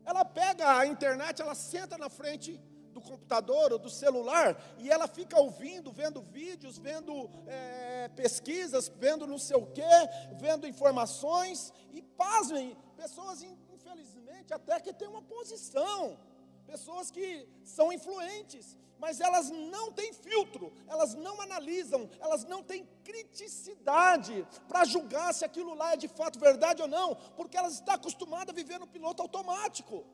Ela 0.05 0.25
pega 0.25 0.77
a 0.77 0.85
internet, 0.85 1.41
ela 1.41 1.55
senta 1.55 1.97
na 1.97 2.09
frente 2.09 2.59
do 2.91 3.01
computador 3.01 3.71
ou 3.71 3.79
do 3.79 3.89
celular 3.89 4.61
e 4.77 4.89
ela 4.89 5.07
fica 5.07 5.39
ouvindo, 5.39 5.91
vendo 5.91 6.21
vídeos, 6.21 6.77
vendo 6.77 7.29
é, 7.47 8.09
pesquisas, 8.09 8.89
vendo 8.89 9.25
não 9.25 9.37
sei 9.37 9.55
o 9.55 9.65
quê, 9.67 9.95
vendo 10.37 10.67
informações 10.67 11.73
e 11.91 12.01
pasmem, 12.01 12.77
pessoas 12.97 13.41
infelizmente 13.41 14.53
até 14.53 14.79
que 14.79 14.93
têm 14.93 15.07
uma 15.07 15.21
posição, 15.21 16.17
pessoas 16.65 17.09
que 17.09 17.47
são 17.63 17.91
influentes, 17.91 18.77
mas 19.01 19.19
elas 19.19 19.49
não 19.49 19.91
têm 19.91 20.13
filtro, 20.13 20.71
elas 20.87 21.15
não 21.15 21.41
analisam, 21.41 22.07
elas 22.19 22.43
não 22.45 22.61
têm 22.63 22.87
criticidade 23.03 24.47
para 24.67 24.85
julgar 24.85 25.33
se 25.33 25.43
aquilo 25.43 25.73
lá 25.73 25.93
é 25.93 25.97
de 25.97 26.07
fato 26.07 26.39
verdade 26.39 26.83
ou 26.83 26.87
não, 26.87 27.15
porque 27.35 27.57
elas 27.57 27.73
estão 27.73 27.95
acostumadas 27.95 28.53
a 28.53 28.55
viver 28.61 28.79
no 28.79 28.85
piloto 28.85 29.23
automático. 29.23 30.05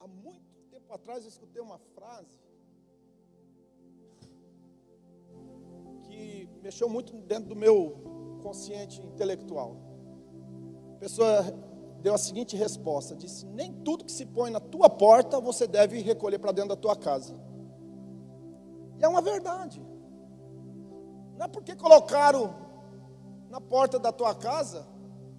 Há 0.00 0.06
muito 0.06 0.62
tempo 0.70 0.90
atrás 0.94 1.22
eu 1.22 1.28
escutei 1.28 1.60
uma 1.60 1.78
frase 1.94 2.45
que 6.16 6.48
mexeu 6.62 6.88
muito 6.88 7.12
dentro 7.12 7.50
do 7.50 7.56
meu 7.56 8.38
consciente 8.42 9.00
intelectual. 9.02 9.76
A 10.94 10.98
pessoa 10.98 11.42
deu 12.00 12.14
a 12.14 12.18
seguinte 12.18 12.56
resposta: 12.56 13.14
disse, 13.14 13.44
nem 13.46 13.72
tudo 13.72 14.04
que 14.04 14.12
se 14.12 14.24
põe 14.24 14.50
na 14.50 14.60
tua 14.60 14.88
porta 14.88 15.38
você 15.40 15.66
deve 15.66 16.00
recolher 16.00 16.38
para 16.38 16.52
dentro 16.52 16.70
da 16.70 16.76
tua 16.76 16.96
casa. 16.96 17.34
E 18.98 19.04
é 19.04 19.08
uma 19.08 19.20
verdade. 19.20 19.82
Não 21.36 21.44
é 21.44 21.48
porque 21.48 21.76
colocaram 21.76 22.54
na 23.50 23.60
porta 23.60 23.98
da 23.98 24.10
tua 24.10 24.34
casa, 24.34 24.86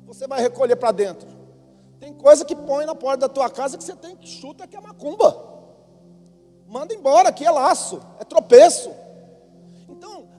você 0.06 0.28
vai 0.28 0.40
recolher 0.42 0.76
para 0.76 0.92
dentro. 0.92 1.28
Tem 2.00 2.14
coisa 2.14 2.46
que 2.46 2.56
põe 2.56 2.86
na 2.86 2.94
porta 2.94 3.28
da 3.28 3.30
tua 3.30 3.50
casa 3.50 3.78
que 3.78 3.84
você 3.84 3.96
tem 3.96 4.16
que 4.16 4.28
chuta 4.28 4.68
que 4.68 4.78
é 4.78 4.80
macumba. 4.80 5.56
Manda 6.68 6.94
embora, 6.94 7.30
aqui 7.30 7.44
é 7.44 7.50
laço, 7.50 8.00
é 8.20 8.24
tropeço 8.24 8.92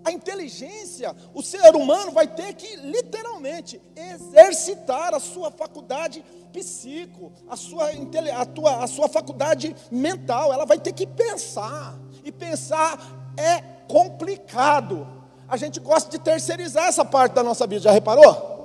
a 0.04 0.10
inteligência, 0.12 1.14
o 1.34 1.42
ser 1.42 1.74
humano 1.76 2.12
vai 2.12 2.26
ter 2.26 2.54
que 2.54 2.76
literalmente 2.76 3.80
exercitar 3.94 5.14
a 5.14 5.20
sua 5.20 5.50
faculdade 5.50 6.24
psico, 6.52 7.32
a 7.48 7.56
sua, 7.56 7.90
a, 7.90 8.46
tua, 8.46 8.84
a 8.84 8.86
sua 8.86 9.08
faculdade 9.08 9.76
mental, 9.90 10.52
ela 10.52 10.64
vai 10.64 10.78
ter 10.78 10.92
que 10.92 11.06
pensar. 11.06 11.98
E 12.24 12.32
pensar 12.32 12.98
é 13.36 13.60
complicado. 13.86 15.06
A 15.48 15.56
gente 15.56 15.80
gosta 15.80 16.10
de 16.10 16.18
terceirizar 16.18 16.86
essa 16.86 17.04
parte 17.04 17.32
da 17.32 17.42
nossa 17.42 17.66
vida, 17.66 17.82
já 17.82 17.90
reparou? 17.90 18.57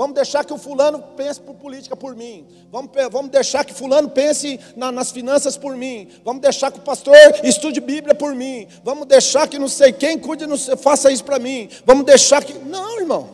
Vamos 0.00 0.14
deixar 0.14 0.46
que 0.46 0.52
o 0.54 0.56
fulano 0.56 0.98
pense 1.14 1.38
por 1.38 1.54
política 1.56 1.94
por 1.94 2.16
mim. 2.16 2.46
Vamos, 2.72 2.90
vamos 3.12 3.30
deixar 3.30 3.66
que 3.66 3.74
fulano 3.74 4.08
pense 4.08 4.58
na, 4.74 4.90
nas 4.90 5.10
finanças 5.10 5.58
por 5.58 5.76
mim. 5.76 6.08
Vamos 6.24 6.40
deixar 6.40 6.72
que 6.72 6.78
o 6.78 6.82
pastor 6.82 7.14
estude 7.44 7.82
Bíblia 7.82 8.14
por 8.14 8.34
mim. 8.34 8.66
Vamos 8.82 9.06
deixar 9.06 9.46
que 9.46 9.58
não 9.58 9.68
sei 9.68 9.92
quem 9.92 10.18
cuide, 10.18 10.46
não 10.46 10.56
sei, 10.56 10.74
faça 10.74 11.12
isso 11.12 11.22
para 11.22 11.38
mim. 11.38 11.68
Vamos 11.84 12.06
deixar 12.06 12.42
que. 12.42 12.54
Não, 12.54 12.98
irmão. 12.98 13.28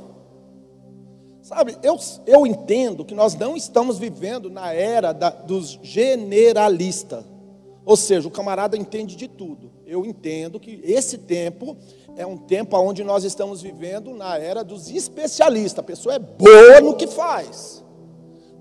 Sabe, 1.40 1.78
eu, 1.84 1.96
eu 2.26 2.44
entendo 2.44 3.04
que 3.04 3.14
nós 3.14 3.36
não 3.36 3.56
estamos 3.56 3.96
vivendo 3.96 4.50
na 4.50 4.72
era 4.72 5.12
da, 5.12 5.30
dos 5.30 5.78
generalistas. 5.84 7.24
Ou 7.84 7.96
seja, 7.96 8.26
o 8.26 8.32
camarada 8.32 8.76
entende 8.76 9.14
de 9.14 9.28
tudo. 9.28 9.70
Eu 9.86 10.04
entendo 10.04 10.58
que 10.58 10.80
esse 10.82 11.16
tempo 11.16 11.76
é 12.16 12.26
um 12.26 12.36
tempo 12.36 12.76
onde 12.78 13.04
nós 13.04 13.24
estamos 13.24 13.60
vivendo 13.60 14.14
na 14.14 14.38
era 14.38 14.64
dos 14.64 14.90
especialistas. 14.90 15.78
A 15.78 15.82
pessoa 15.82 16.14
é 16.14 16.18
boa 16.18 16.80
no 16.80 16.96
que 16.96 17.06
faz. 17.06 17.84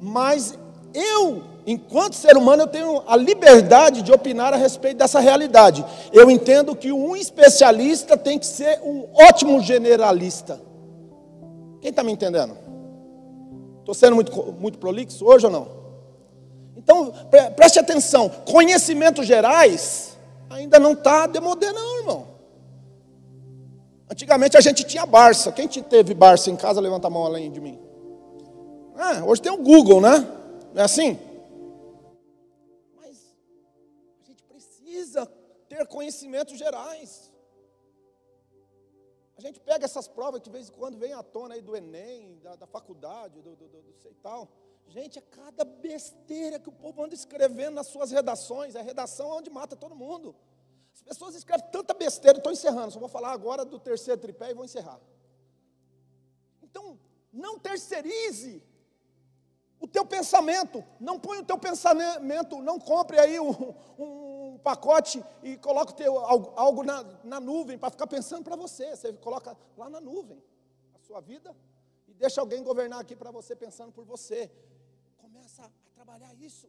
Mas 0.02 0.60
eu, 0.94 1.42
enquanto 1.66 2.16
ser 2.16 2.36
humano, 2.36 2.64
eu 2.64 2.68
tenho 2.68 3.02
a 3.08 3.16
liberdade 3.16 4.02
de 4.02 4.12
opinar 4.12 4.54
a 4.54 4.58
respeito 4.58 4.98
dessa 4.98 5.22
realidade. 5.22 5.86
Eu 6.12 6.30
entendo 6.30 6.76
que 6.76 6.92
um 6.92 7.16
especialista 7.16 8.18
tem 8.18 8.38
que 8.38 8.46
ser 8.46 8.82
um 8.84 9.08
ótimo 9.14 9.62
generalista. 9.62 10.62
Quem 11.80 11.92
está 11.92 12.04
me 12.04 12.12
entendendo? 12.12 12.58
Estou 13.80 13.96
sendo 13.96 14.16
muito, 14.16 14.54
muito 14.60 14.78
prolixo 14.78 15.26
hoje 15.26 15.46
ou 15.46 15.52
não? 15.52 15.68
Então, 16.76 17.14
preste 17.56 17.80
atenção: 17.80 18.30
conhecimentos 18.30 19.26
gerais 19.26 20.18
ainda 20.50 20.78
não 20.78 20.92
está 20.92 21.26
demodê, 21.26 21.72
não, 21.72 22.00
irmão. 22.00 22.35
Antigamente 24.10 24.56
a 24.56 24.62
gente 24.62 24.84
tinha 24.84 25.06
Barça. 25.06 25.52
Quem 25.52 25.68
teve 25.68 26.14
Barça 26.14 26.50
em 26.52 26.56
casa, 26.56 26.80
levanta 26.80 27.08
a 27.08 27.10
mão 27.10 27.26
além 27.26 27.52
de 27.52 27.60
mim. 27.60 27.80
Ah, 28.96 29.24
hoje 29.26 29.42
tem 29.42 29.52
o 29.52 29.58
Google, 29.58 30.00
né? 30.00 30.20
Não 30.74 30.82
é 30.82 30.86
assim? 30.86 31.20
Mas 32.96 33.36
a 34.24 34.28
gente 34.28 34.44
precisa 34.44 35.26
ter 35.68 35.86
conhecimentos 35.88 36.58
gerais. 36.58 37.32
A 39.38 39.42
gente 39.42 39.60
pega 39.60 39.84
essas 39.86 40.08
provas 40.08 40.40
que 40.40 40.50
de 40.50 40.52
vez 40.52 40.70
em 40.70 40.72
quando 40.72 40.98
vem 40.98 41.14
à 41.14 41.22
tona 41.22 41.56
aí 41.56 41.62
do 41.62 41.76
Enem, 41.76 42.40
da, 42.42 42.56
da 42.56 42.66
faculdade, 42.66 43.42
do, 43.42 43.56
do, 43.56 43.68
do, 43.68 43.82
do 43.82 43.94
sei 44.02 44.14
tal. 44.24 44.48
Gente, 44.88 45.18
é 45.20 45.22
cada 45.22 45.66
besteira 45.66 46.60
que 46.60 46.70
o 46.70 46.72
povo 46.72 47.04
anda 47.04 47.16
escrevendo 47.16 47.76
nas 47.76 47.88
suas 47.88 48.12
redações. 48.12 48.76
A 48.76 48.82
redação 48.82 49.32
é 49.32 49.34
onde 49.36 49.50
mata 49.50 49.76
todo 49.76 49.96
mundo. 49.96 50.36
As 51.06 51.18
pessoas 51.18 51.36
escrevem 51.36 51.68
tanta 51.72 51.94
besteira, 51.94 52.40
estou 52.40 52.52
encerrando, 52.52 52.92
só 52.92 53.00
vou 53.00 53.08
falar 53.08 53.32
agora 53.32 53.64
do 53.64 53.80
terceiro 53.80 54.20
tripé 54.20 54.50
e 54.50 54.54
vou 54.56 54.66
encerrar. 54.66 55.00
Então, 56.64 57.00
não 57.32 57.60
terceirize 57.60 58.64
o 59.80 59.88
teu 59.88 60.04
pensamento, 60.04 60.84
não 61.00 61.20
põe 61.20 61.38
o 61.38 61.46
teu 61.46 61.60
pensamento, 61.60 62.60
não 62.60 62.80
compre 62.80 63.20
aí 63.20 63.40
um, 63.40 63.52
um 64.00 64.60
pacote 64.64 65.24
e 65.44 65.58
coloque 65.58 65.94
teu, 65.94 66.18
algo, 66.18 66.54
algo 66.56 66.84
na, 66.84 67.04
na 67.24 67.40
nuvem 67.40 67.78
para 67.78 67.92
ficar 67.92 68.08
pensando 68.08 68.44
para 68.44 68.56
você. 68.56 68.96
Você 68.96 69.14
coloca 69.14 69.56
lá 69.78 69.88
na 69.88 70.02
nuvem 70.02 70.42
a 70.96 71.00
sua 71.00 71.22
vida 71.22 71.56
e 72.08 72.16
deixa 72.16 72.42
alguém 72.42 72.64
governar 72.64 73.00
aqui 73.00 73.16
para 73.16 73.30
você 73.30 73.56
pensando 73.56 73.92
por 73.92 74.06
você. 74.06 74.50
Começa 75.18 75.62
a 75.64 75.70
trabalhar 75.94 76.34
isso. 76.34 76.68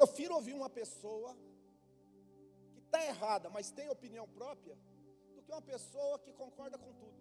Eu 0.00 0.06
prefiro 0.06 0.34
ouvir 0.34 0.54
uma 0.60 0.70
pessoa 0.80 1.30
que 2.72 2.80
está 2.80 3.00
errada, 3.12 3.48
mas 3.56 3.70
tem 3.78 3.88
opinião 3.88 4.26
própria 4.38 4.76
do 5.34 5.42
que 5.42 5.52
uma 5.52 5.62
pessoa 5.72 6.18
que 6.24 6.32
concorda 6.32 6.78
com 6.78 6.92
tudo. 7.02 7.20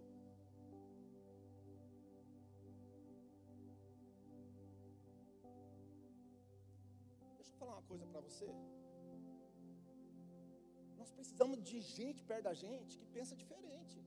Deixa 7.38 7.52
eu 7.52 7.58
falar 7.62 7.74
uma 7.78 7.88
coisa 7.92 8.06
para 8.06 8.22
você. 8.22 8.50
Nós 10.98 11.12
precisamos 11.12 11.62
de 11.70 11.80
gente 11.82 12.24
perto 12.24 12.44
da 12.50 12.54
gente 12.54 12.98
que 13.00 13.06
pensa 13.18 13.36
diferente. 13.44 13.98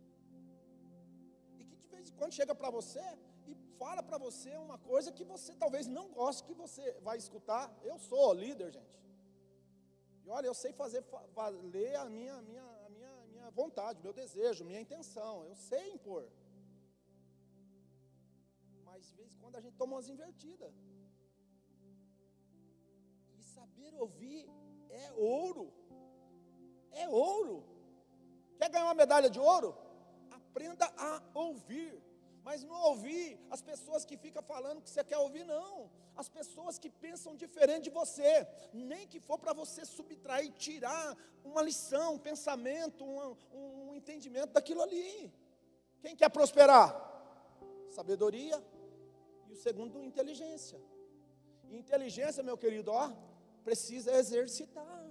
E 1.58 1.64
que 1.64 1.76
de 1.76 1.88
vez 1.94 2.10
em 2.10 2.16
quando 2.20 2.32
chega 2.40 2.54
para 2.54 2.70
você 2.70 3.06
e 3.46 3.54
fala 3.78 4.02
para 4.02 4.18
você 4.18 4.50
uma 4.56 4.78
coisa 4.78 5.12
que 5.12 5.24
você 5.24 5.54
talvez 5.54 5.86
não 5.86 6.06
goste 6.12 6.44
que 6.44 6.54
você 6.54 6.84
vai 7.08 7.16
escutar. 7.18 7.64
Eu 7.82 7.98
sou 7.98 8.32
líder, 8.32 8.70
gente. 8.72 8.94
E 10.24 10.30
olha, 10.30 10.46
eu 10.46 10.54
sei 10.54 10.72
fazer 10.72 11.04
valer 11.34 11.94
a 11.96 12.06
minha, 12.08 12.40
minha, 12.42 12.68
minha 13.44 13.50
vontade, 13.54 14.02
meu 14.02 14.12
desejo, 14.12 14.64
minha 14.64 14.80
intenção. 14.80 15.44
Eu 15.44 15.54
sei 15.54 15.92
impor. 15.92 16.24
Mas 18.84 19.08
de 19.08 19.14
vez 19.16 19.32
em 19.34 19.38
quando 19.38 19.56
a 19.56 19.60
gente 19.60 19.76
toma 19.76 19.94
umas 19.96 20.08
invertidas. 20.08 20.74
E 23.38 23.42
saber 23.42 23.94
ouvir 24.04 24.48
é 24.90 25.12
ouro. 25.12 25.72
É 26.92 27.08
ouro. 27.08 27.56
Quer 28.58 28.70
ganhar 28.70 28.86
uma 28.86 28.94
medalha 29.02 29.28
de 29.28 29.40
ouro? 29.52 29.76
Aprenda 30.30 30.86
a 30.96 31.22
ouvir. 31.34 31.92
Mas 32.46 32.62
não 32.70 32.78
ouvir 32.90 33.26
as 33.54 33.62
pessoas 33.68 34.04
que 34.04 34.16
ficam 34.24 34.42
falando 34.42 34.82
que 34.82 34.90
você 34.90 35.02
quer 35.02 35.16
ouvir, 35.16 35.44
não. 35.44 35.90
As 36.14 36.28
pessoas 36.28 36.78
que 36.78 36.90
pensam 37.04 37.34
diferente 37.34 37.84
de 37.84 37.90
você. 37.90 38.46
Nem 38.72 39.06
que 39.12 39.18
for 39.18 39.38
para 39.38 39.54
você 39.54 39.82
subtrair, 39.86 40.52
tirar 40.52 41.16
uma 41.42 41.62
lição, 41.62 42.14
um 42.14 42.18
pensamento, 42.18 43.02
um, 43.02 43.34
um 43.88 43.94
entendimento 43.94 44.52
daquilo 44.52 44.82
ali. 44.82 45.32
Quem 46.02 46.14
quer 46.14 46.28
prosperar? 46.28 46.88
Sabedoria. 47.88 48.62
E 49.48 49.54
o 49.54 49.56
segundo, 49.56 50.04
inteligência. 50.04 50.78
Inteligência, 51.70 52.42
meu 52.42 52.58
querido, 52.58 52.90
ó, 52.92 53.10
precisa 53.64 54.12
exercitar. 54.18 55.02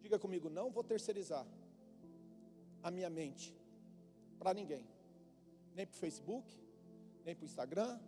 Diga 0.00 0.18
comigo, 0.18 0.50
não 0.50 0.68
vou 0.68 0.82
terceirizar 0.82 1.46
a 2.82 2.90
minha 2.90 3.08
mente 3.08 3.59
para 4.40 4.54
ninguém. 4.54 4.88
Nem 5.74 5.86
para 5.86 5.94
o 5.94 5.98
Facebook, 5.98 6.58
nem 7.24 7.36
para 7.36 7.42
o 7.42 7.46
Instagram, 7.46 8.00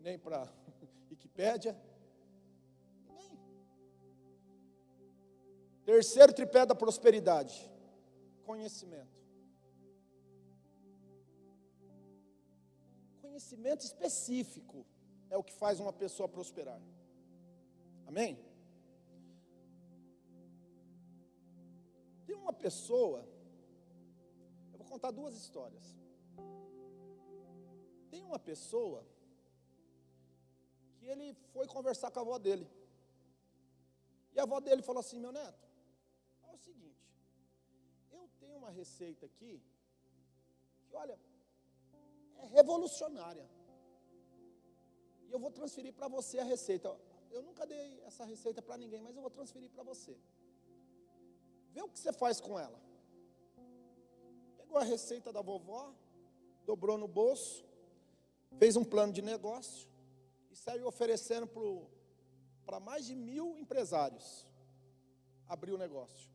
nem 0.00 0.18
para 0.18 0.50
Wikipédia. 1.10 1.78
Nem. 3.06 3.38
Terceiro 5.84 6.32
tripé 6.32 6.64
da 6.64 6.74
prosperidade: 6.74 7.70
conhecimento. 8.44 9.20
Conhecimento 13.20 13.82
específico 13.84 14.86
é 15.28 15.36
o 15.36 15.44
que 15.44 15.52
faz 15.52 15.78
uma 15.80 15.92
pessoa 15.92 16.28
prosperar. 16.28 16.80
Amém? 18.06 18.38
Tem 22.26 22.36
uma 22.36 22.52
pessoa 22.52 23.26
contar 24.92 25.10
duas 25.10 25.34
histórias. 25.42 25.84
Tem 28.10 28.22
uma 28.30 28.38
pessoa 28.50 29.00
que 30.96 31.06
ele 31.12 31.28
foi 31.54 31.66
conversar 31.76 32.10
com 32.10 32.18
a 32.20 32.24
avó 32.26 32.36
dele. 32.46 32.66
E 34.34 34.38
a 34.38 34.42
avó 34.48 34.58
dele 34.66 34.82
falou 34.88 35.00
assim: 35.04 35.18
Meu 35.24 35.32
neto, 35.40 35.64
é 36.48 36.52
o 36.58 36.60
seguinte, 36.66 37.06
eu 38.16 38.22
tenho 38.40 38.56
uma 38.62 38.70
receita 38.80 39.24
aqui 39.30 39.52
que, 40.86 40.94
olha, 41.02 41.18
é 42.42 42.46
revolucionária. 42.58 43.48
E 45.26 45.32
eu 45.34 45.40
vou 45.44 45.52
transferir 45.58 45.94
para 45.98 46.08
você 46.16 46.38
a 46.38 46.44
receita. 46.54 46.88
Eu 47.30 47.42
nunca 47.48 47.66
dei 47.66 47.86
essa 48.08 48.24
receita 48.32 48.60
para 48.60 48.76
ninguém, 48.76 49.00
mas 49.00 49.16
eu 49.16 49.22
vou 49.26 49.34
transferir 49.38 49.70
para 49.70 49.82
você. 49.82 50.14
Vê 51.74 51.80
o 51.82 51.88
que 51.88 51.98
você 51.98 52.12
faz 52.12 52.38
com 52.38 52.58
ela 52.66 52.91
pegou 54.72 54.80
a 54.80 54.84
receita 54.84 55.30
da 55.30 55.42
vovó, 55.42 55.92
dobrou 56.64 56.96
no 56.96 57.06
bolso, 57.06 57.62
fez 58.58 58.74
um 58.74 58.82
plano 58.82 59.12
de 59.12 59.20
negócio 59.20 59.86
e 60.50 60.56
saiu 60.56 60.86
oferecendo 60.86 61.46
para 62.64 62.80
mais 62.80 63.04
de 63.04 63.14
mil 63.14 63.58
empresários 63.58 64.48
abrir 65.46 65.72
o 65.72 65.76
negócio. 65.76 66.30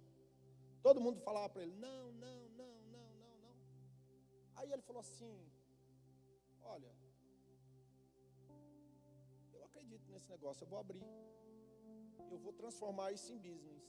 Todo 0.84 1.02
mundo 1.02 1.19
falava 1.21 1.50
para 1.50 1.63
ele: 1.63 1.76
não, 1.78 2.12
não, 2.12 2.41
não, 2.50 2.76
não, 2.93 3.10
não, 3.21 3.38
não. 3.43 3.56
Aí 4.58 4.71
ele 4.71 4.84
falou 4.84 5.00
assim: 5.00 5.36
olha, 6.62 6.91
eu 9.52 9.63
acredito 9.65 10.12
nesse 10.12 10.30
negócio, 10.30 10.63
eu 10.63 10.67
vou 10.67 10.78
abrir, 10.78 11.02
eu 12.30 12.38
vou 12.38 12.54
transformar 12.54 13.12
isso 13.12 13.34
em 13.34 13.38
business. 13.38 13.84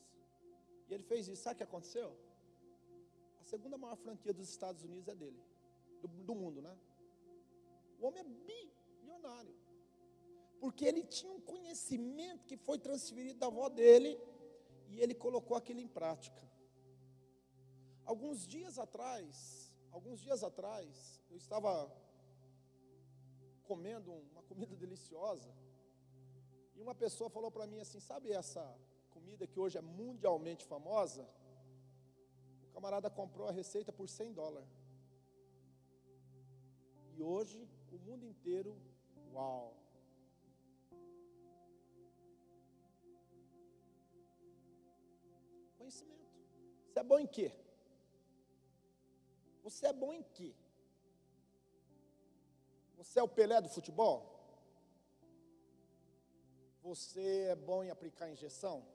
E 0.89 0.95
ele 0.95 1.03
fez 1.03 1.29
isso. 1.29 1.43
Sabe 1.43 1.57
o 1.57 1.59
que 1.59 1.65
aconteceu? 1.65 2.17
Segunda 3.53 3.77
maior 3.83 3.97
franquia 3.97 4.33
dos 4.39 4.49
Estados 4.49 4.83
Unidos 4.89 5.09
é 5.09 5.15
dele, 5.15 5.41
do, 6.03 6.09
do 6.29 6.35
mundo, 6.35 6.61
né? 6.61 6.75
O 7.99 8.07
homem 8.07 8.21
é 8.21 8.29
bilionário. 8.49 9.57
Porque 10.61 10.85
ele 10.85 11.03
tinha 11.05 11.33
um 11.33 11.41
conhecimento 11.41 12.47
que 12.47 12.57
foi 12.57 12.79
transferido 12.79 13.39
da 13.39 13.47
avó 13.47 13.69
dele 13.69 14.11
e 14.91 15.01
ele 15.01 15.15
colocou 15.15 15.57
aquilo 15.57 15.81
em 15.81 15.91
prática. 15.99 16.43
Alguns 18.05 18.47
dias 18.47 18.79
atrás, 18.79 19.73
alguns 19.93 20.21
dias 20.21 20.43
atrás, 20.43 21.21
eu 21.31 21.37
estava 21.37 21.71
comendo 23.65 24.11
uma 24.33 24.43
comida 24.43 24.75
deliciosa 24.85 25.53
e 26.75 26.83
uma 26.87 26.95
pessoa 26.95 27.31
falou 27.31 27.51
para 27.51 27.67
mim 27.67 27.81
assim: 27.81 28.01
sabe 28.01 28.33
essa 28.33 28.65
comida 29.11 29.47
que 29.47 29.61
hoje 29.61 29.79
é 29.79 29.81
mundialmente 29.81 30.65
famosa? 30.65 31.29
Camarada 32.79 33.11
comprou 33.11 33.49
a 33.49 33.51
receita 33.61 33.93
por 33.93 34.09
100 34.09 34.33
dólares. 34.33 34.71
E 37.17 37.21
hoje, 37.21 37.69
o 37.91 37.99
mundo 37.99 38.25
inteiro, 38.25 38.73
uau! 39.33 39.75
Conhecimento. 45.77 46.29
Você 46.87 47.01
é 47.01 47.03
bom 47.03 47.19
em 47.19 47.27
quê? 47.27 47.49
Você 49.65 49.87
é 49.89 49.93
bom 49.93 50.13
em 50.13 50.23
quê? 50.23 50.55
Você 52.97 53.19
é 53.19 53.23
o 53.25 53.35
Pelé 53.39 53.61
do 53.61 53.69
futebol? 53.69 54.19
Você 56.85 57.27
é 57.55 57.57
bom 57.57 57.83
em 57.83 57.91
aplicar 57.91 58.31
injeção? 58.31 58.87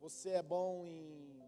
Você 0.00 0.30
é 0.30 0.42
bom 0.42 0.84
em 0.86 1.38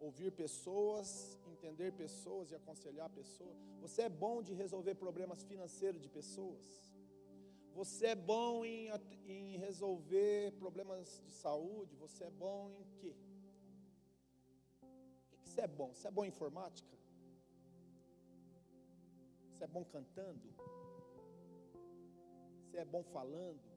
ouvir 0.00 0.30
pessoas, 0.32 1.38
entender 1.46 1.92
pessoas 1.92 2.50
e 2.50 2.54
aconselhar 2.54 3.08
pessoas. 3.10 3.58
Você 3.80 4.02
é 4.02 4.08
bom 4.08 4.42
de 4.42 4.54
resolver 4.54 4.94
problemas 4.94 5.42
financeiros 5.42 6.00
de 6.00 6.08
pessoas. 6.08 6.90
Você 7.74 8.06
é 8.08 8.14
bom 8.14 8.64
em, 8.64 8.88
em 9.26 9.58
resolver 9.58 10.52
problemas 10.52 11.22
de 11.24 11.32
saúde. 11.32 11.94
Você 11.96 12.24
é 12.24 12.30
bom 12.30 12.70
em 12.70 12.84
quê? 12.98 13.14
O 15.32 15.36
que 15.42 15.48
você 15.48 15.60
é 15.60 15.68
bom? 15.68 15.92
Você 15.92 16.08
é 16.08 16.10
bom 16.10 16.24
em 16.24 16.28
informática? 16.28 16.96
Você 19.52 19.64
é 19.64 19.66
bom 19.66 19.84
cantando? 19.84 20.48
Você 22.64 22.78
é 22.78 22.84
bom 22.84 23.02
falando? 23.04 23.69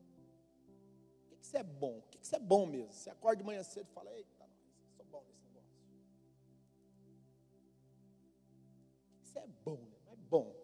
Que, 1.44 1.48
você 1.48 1.58
é 1.58 1.64
bom? 1.64 1.98
O 1.98 2.04
que, 2.04 2.18
que 2.20 2.26
você 2.26 2.38
é 2.38 2.40
bom 2.40 2.66
mesmo? 2.66 2.94
Você 2.94 3.10
acorda 3.10 3.36
de 3.36 3.44
manhã 3.44 3.62
cedo 3.64 3.90
e 3.90 3.94
fala, 3.94 4.10
eita, 4.14 4.50
sou 4.96 5.06
bom 5.06 5.22
nesse 5.28 5.44
negócio. 5.44 5.70
O 9.12 9.20
que, 9.20 9.28
você 9.28 9.40
é 9.40 9.48
bom, 9.66 9.76
né? 9.76 9.98
É 10.14 10.16
bom. 10.16 10.56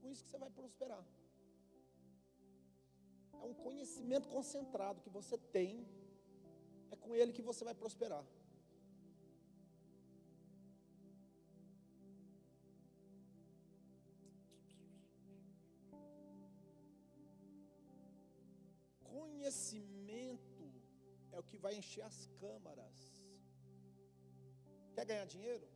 Com 0.00 0.08
isso 0.10 0.24
que 0.24 0.30
você 0.30 0.38
vai 0.38 0.50
prosperar. 0.50 1.04
É 3.32 3.44
um 3.44 3.54
conhecimento 3.54 4.28
concentrado 4.28 5.00
que 5.00 5.10
você 5.10 5.38
tem, 5.38 5.86
é 6.90 6.96
com 6.96 7.14
ele 7.14 7.32
que 7.32 7.42
você 7.42 7.64
vai 7.64 7.74
prosperar. 7.74 8.24
Conhecimento 19.18 20.64
é 21.34 21.38
o 21.42 21.46
que 21.50 21.58
vai 21.64 21.72
encher 21.80 22.04
as 22.10 22.18
câmaras. 22.42 22.96
Quer 24.94 25.04
ganhar 25.10 25.26
dinheiro? 25.34 25.66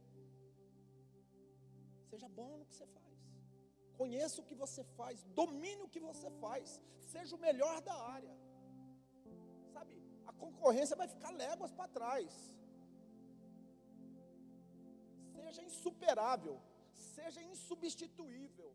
Seja 2.10 2.28
bom 2.40 2.52
no 2.58 2.66
que 2.68 2.74
você 2.76 2.86
faz. 2.98 3.18
Conheça 4.00 4.36
o 4.40 4.46
que 4.48 4.56
você 4.62 4.82
faz, 4.98 5.16
domine 5.40 5.82
o 5.86 5.90
que 5.94 6.02
você 6.10 6.28
faz, 6.44 6.80
seja 7.12 7.34
o 7.36 7.42
melhor 7.46 7.76
da 7.88 7.96
área. 8.16 8.34
Sabe, 9.74 9.94
a 10.30 10.32
concorrência 10.44 10.96
vai 11.02 11.08
ficar 11.14 11.32
léguas 11.44 11.72
para 11.78 11.94
trás. 11.98 12.30
Seja 15.34 15.62
insuperável, 15.70 16.56
seja 17.16 17.42
insubstituível. 17.52 18.70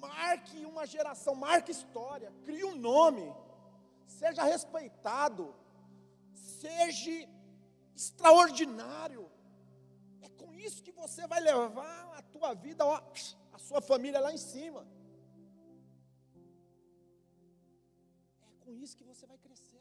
Marque 0.00 0.64
uma 0.66 0.84
geração, 0.86 1.34
marque 1.34 1.70
história, 1.70 2.32
crie 2.44 2.64
um 2.64 2.76
nome, 2.76 3.34
seja 4.06 4.42
respeitado, 4.44 5.54
seja 6.32 7.28
extraordinário. 7.94 9.30
É 10.20 10.28
com 10.28 10.52
isso 10.52 10.82
que 10.82 10.92
você 10.92 11.26
vai 11.26 11.40
levar 11.40 12.14
a 12.18 12.22
tua 12.22 12.54
vida, 12.54 12.84
ó, 12.84 13.02
a 13.52 13.58
sua 13.58 13.80
família 13.80 14.20
lá 14.20 14.32
em 14.32 14.38
cima. 14.38 14.86
É 18.50 18.64
com 18.64 18.72
isso 18.74 18.96
que 18.96 19.04
você 19.04 19.26
vai 19.26 19.38
crescer. 19.38 19.76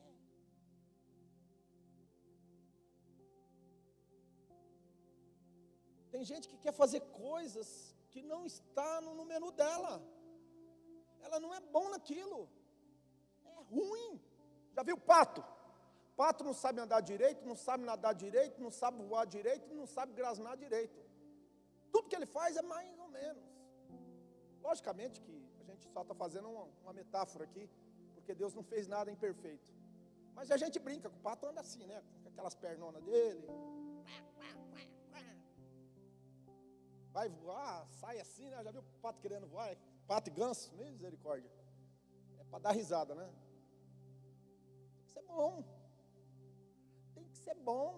Tem 6.12 6.23
gente 6.23 6.47
que 6.47 6.58
quer 6.58 6.71
fazer 6.71 7.01
coisas 7.28 7.94
que 8.15 8.21
não 8.23 8.45
está 8.45 9.01
no, 9.01 9.25
menu 9.25 9.51
dela. 9.51 9.93
Ela 11.25 11.38
não 11.38 11.54
é 11.54 11.60
bom 11.60 11.89
naquilo. 11.89 12.49
É 13.43 13.54
ruim. 13.73 14.13
Já 14.73 14.84
viu 14.84 14.97
pato? 14.97 15.43
Pato 16.15 16.41
não 16.49 16.54
sabe 16.54 16.80
andar 16.80 17.01
direito, 17.01 17.45
não 17.45 17.58
sabe 17.58 17.84
nadar 17.84 18.13
direito, 18.15 18.62
não 18.65 18.71
sabe 18.71 19.04
voar 19.04 19.25
direito, 19.25 19.67
não 19.82 19.86
sabe 19.86 20.13
grasnar 20.13 20.56
direito. 20.56 20.97
Tudo 21.91 22.08
que 22.08 22.15
ele 22.15 22.25
faz 22.38 22.56
é 22.56 22.62
mais 22.62 22.97
ou 23.06 23.10
menos. 23.10 23.43
Logicamente 24.63 25.19
que 25.19 25.36
a 25.60 25.63
gente 25.65 25.86
só 25.93 26.01
está 26.04 26.15
fazendo 26.15 26.49
uma, 26.49 26.63
uma, 26.84 26.93
metáfora 26.93 27.43
aqui, 27.43 27.69
porque 28.13 28.34
Deus 28.34 28.54
não 28.54 28.63
fez 28.63 28.88
nada 28.88 29.12
imperfeito. 29.12 29.73
Mas 30.34 30.51
a 30.51 30.58
gente 30.63 30.80
brinca, 30.80 31.10
o 31.10 31.19
pato 31.28 31.47
anda 31.47 31.60
assim, 31.60 31.86
né? 31.86 32.01
Com 32.23 32.30
aquelas 32.30 32.56
pernonas 32.56 33.04
dele. 33.04 33.45
Vai 37.15 37.30
voar, 37.30 37.88
sai 38.01 38.19
assim, 38.19 38.47
né? 38.49 38.62
Já 38.62 38.71
viu 38.71 38.82
o 38.82 39.01
pato 39.04 39.21
querendo 39.21 39.47
voar? 39.47 39.69
Pato 40.06 40.30
e 40.30 40.34
ganso, 40.39 40.65
misericórdia. 40.75 41.49
É 42.41 42.43
para 42.43 42.60
dar 42.65 42.73
risada, 42.80 43.15
né? 43.15 43.28
Tem 44.93 45.04
que 45.06 45.12
ser 45.15 45.23
bom. 45.23 45.54
Tem 47.15 47.25
que 47.30 47.38
ser 47.38 47.56
bom. 47.69 47.93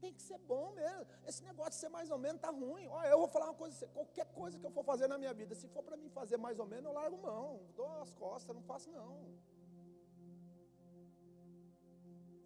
Tem 0.00 0.12
que 0.14 0.22
ser 0.28 0.38
bom 0.52 0.72
mesmo. 0.72 1.06
Esse 1.26 1.42
negócio 1.44 1.72
de 1.72 1.80
ser 1.82 1.90
mais 1.90 2.10
ou 2.10 2.18
menos 2.24 2.36
está 2.36 2.50
ruim. 2.62 2.86
Olha, 2.88 3.08
eu 3.08 3.18
vou 3.18 3.28
falar 3.28 3.46
uma 3.50 3.58
coisa, 3.62 3.86
qualquer 3.98 4.26
coisa 4.40 4.58
que 4.58 4.66
eu 4.68 4.74
for 4.78 4.84
fazer 4.92 5.06
na 5.06 5.18
minha 5.18 5.34
vida, 5.34 5.54
se 5.54 5.68
for 5.74 5.82
para 5.82 5.98
mim 5.98 6.08
fazer 6.08 6.38
mais 6.46 6.58
ou 6.58 6.66
menos, 6.72 6.86
eu 6.86 6.94
largo 7.00 7.18
mão, 7.28 7.60
dou 7.76 7.90
as 8.00 8.14
costas, 8.24 8.56
não 8.56 8.62
faço 8.62 8.90
não. 8.90 9.14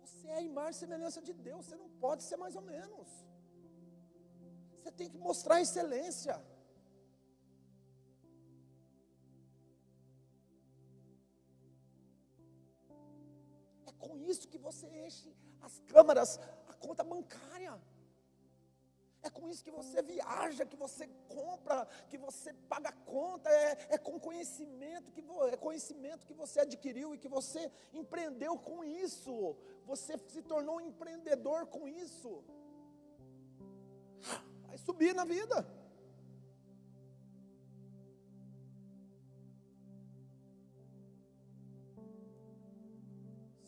Você 0.03 0.27
é 0.27 0.38
a 0.38 0.42
imagem 0.42 0.77
e 0.79 0.83
semelhança 0.85 1.23
de 1.23 1.33
Deus, 1.49 1.64
você 1.64 1.77
não 1.77 1.88
pode 2.07 2.25
ser 2.25 2.37
mais 2.45 2.57
ou 2.57 2.62
menos. 2.75 3.09
Você 4.87 4.92
tem 4.92 5.11
que 5.11 5.18
mostrar 5.18 5.61
excelência. 5.61 6.40
É 13.85 13.92
com 13.99 14.16
isso 14.16 14.46
que 14.46 14.59
você 14.59 14.87
enche 15.05 15.35
as 15.61 15.81
câmaras 15.88 16.38
conta 16.79 17.03
bancária. 17.03 17.75
É 19.25 19.29
com 19.29 19.49
isso 19.49 19.64
que 19.64 19.72
você 19.72 20.01
viaja, 20.03 20.64
que 20.64 20.77
você 20.77 21.09
compra, 21.27 21.85
que 22.09 22.16
você 22.16 22.53
paga 22.53 22.92
conta. 22.92 23.51
É, 23.51 23.94
é 23.94 23.99
com 23.99 24.20
conhecimento 24.20 25.11
que 25.11 25.25
é 25.53 25.57
conhecimento 25.57 26.25
que 26.29 26.33
você 26.42 26.61
adquiriu 26.61 27.12
e 27.12 27.18
que 27.18 27.27
você 27.27 27.72
empreendeu 27.92 28.57
com 28.57 28.85
isso. 28.85 29.57
Você 29.85 30.16
se 30.29 30.42
tornou 30.42 30.77
um 30.77 30.81
empreendedor 30.92 31.66
com 31.66 31.88
isso. 31.88 32.44
Vai 34.76 34.84
subir 34.84 35.14
na 35.14 35.24
vida. 35.24 35.58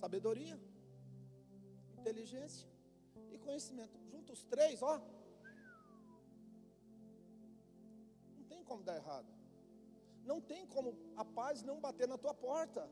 Sabedoria, 0.00 0.60
inteligência 1.98 2.68
conhecimento. 3.48 3.98
Junta 4.12 4.32
os 4.32 4.42
três, 4.44 4.82
ó. 4.82 4.94
Não 8.36 8.44
tem 8.44 8.62
como 8.62 8.82
dar 8.82 8.96
errado. 8.96 9.28
Não 10.30 10.38
tem 10.40 10.66
como 10.66 10.90
a 11.16 11.24
paz 11.24 11.62
não 11.62 11.80
bater 11.80 12.06
na 12.06 12.18
tua 12.18 12.34
porta. 12.34 12.82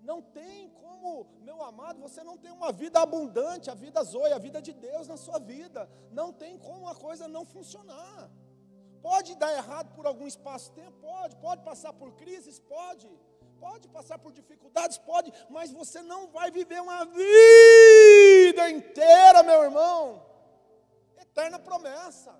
Não 0.00 0.22
tem 0.22 0.68
como, 0.70 1.26
meu 1.40 1.62
amado, 1.62 2.00
você 2.00 2.22
não 2.22 2.36
tem 2.36 2.50
uma 2.50 2.72
vida 2.72 3.00
abundante, 3.00 3.70
a 3.70 3.74
vida 3.74 4.02
zoe, 4.02 4.32
a 4.32 4.38
vida 4.38 4.60
de 4.60 4.72
Deus 4.72 5.06
na 5.06 5.16
sua 5.16 5.38
vida. 5.38 5.88
Não 6.10 6.32
tem 6.32 6.58
como 6.58 6.88
a 6.88 6.94
coisa 6.94 7.28
não 7.28 7.44
funcionar. 7.44 8.30
Pode 9.02 9.34
dar 9.36 9.52
errado 9.52 9.94
por 9.94 10.06
algum 10.06 10.26
espaço-tempo? 10.26 10.92
Pode. 11.00 11.36
Pode 11.36 11.62
passar 11.62 11.92
por 11.92 12.12
crises? 12.12 12.58
Pode. 12.58 13.08
Pode 13.58 13.88
passar 13.88 14.18
por 14.18 14.32
dificuldades? 14.32 14.98
Pode. 14.98 15.32
Mas 15.48 15.70
você 15.70 16.02
não 16.02 16.28
vai 16.28 16.50
viver 16.50 16.80
uma 16.80 17.04
vida 17.04 18.70
inteira, 18.70 19.42
meu 19.42 19.64
irmão. 19.64 20.22
Eterna 21.18 21.58
promessa. 21.58 22.34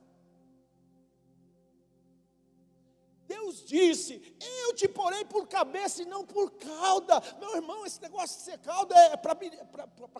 Deus 3.30 3.64
disse: 3.64 4.20
Eu 4.64 4.74
te 4.74 4.88
porei 4.88 5.24
por 5.24 5.46
cabeça 5.46 6.02
e 6.02 6.04
não 6.04 6.26
por 6.26 6.50
cauda. 6.50 7.22
Meu 7.38 7.54
irmão, 7.54 7.86
esse 7.86 8.02
negócio 8.02 8.36
de 8.36 8.42
ser 8.42 8.58
cauda 8.58 8.92
é 8.96 9.16
para 9.16 9.36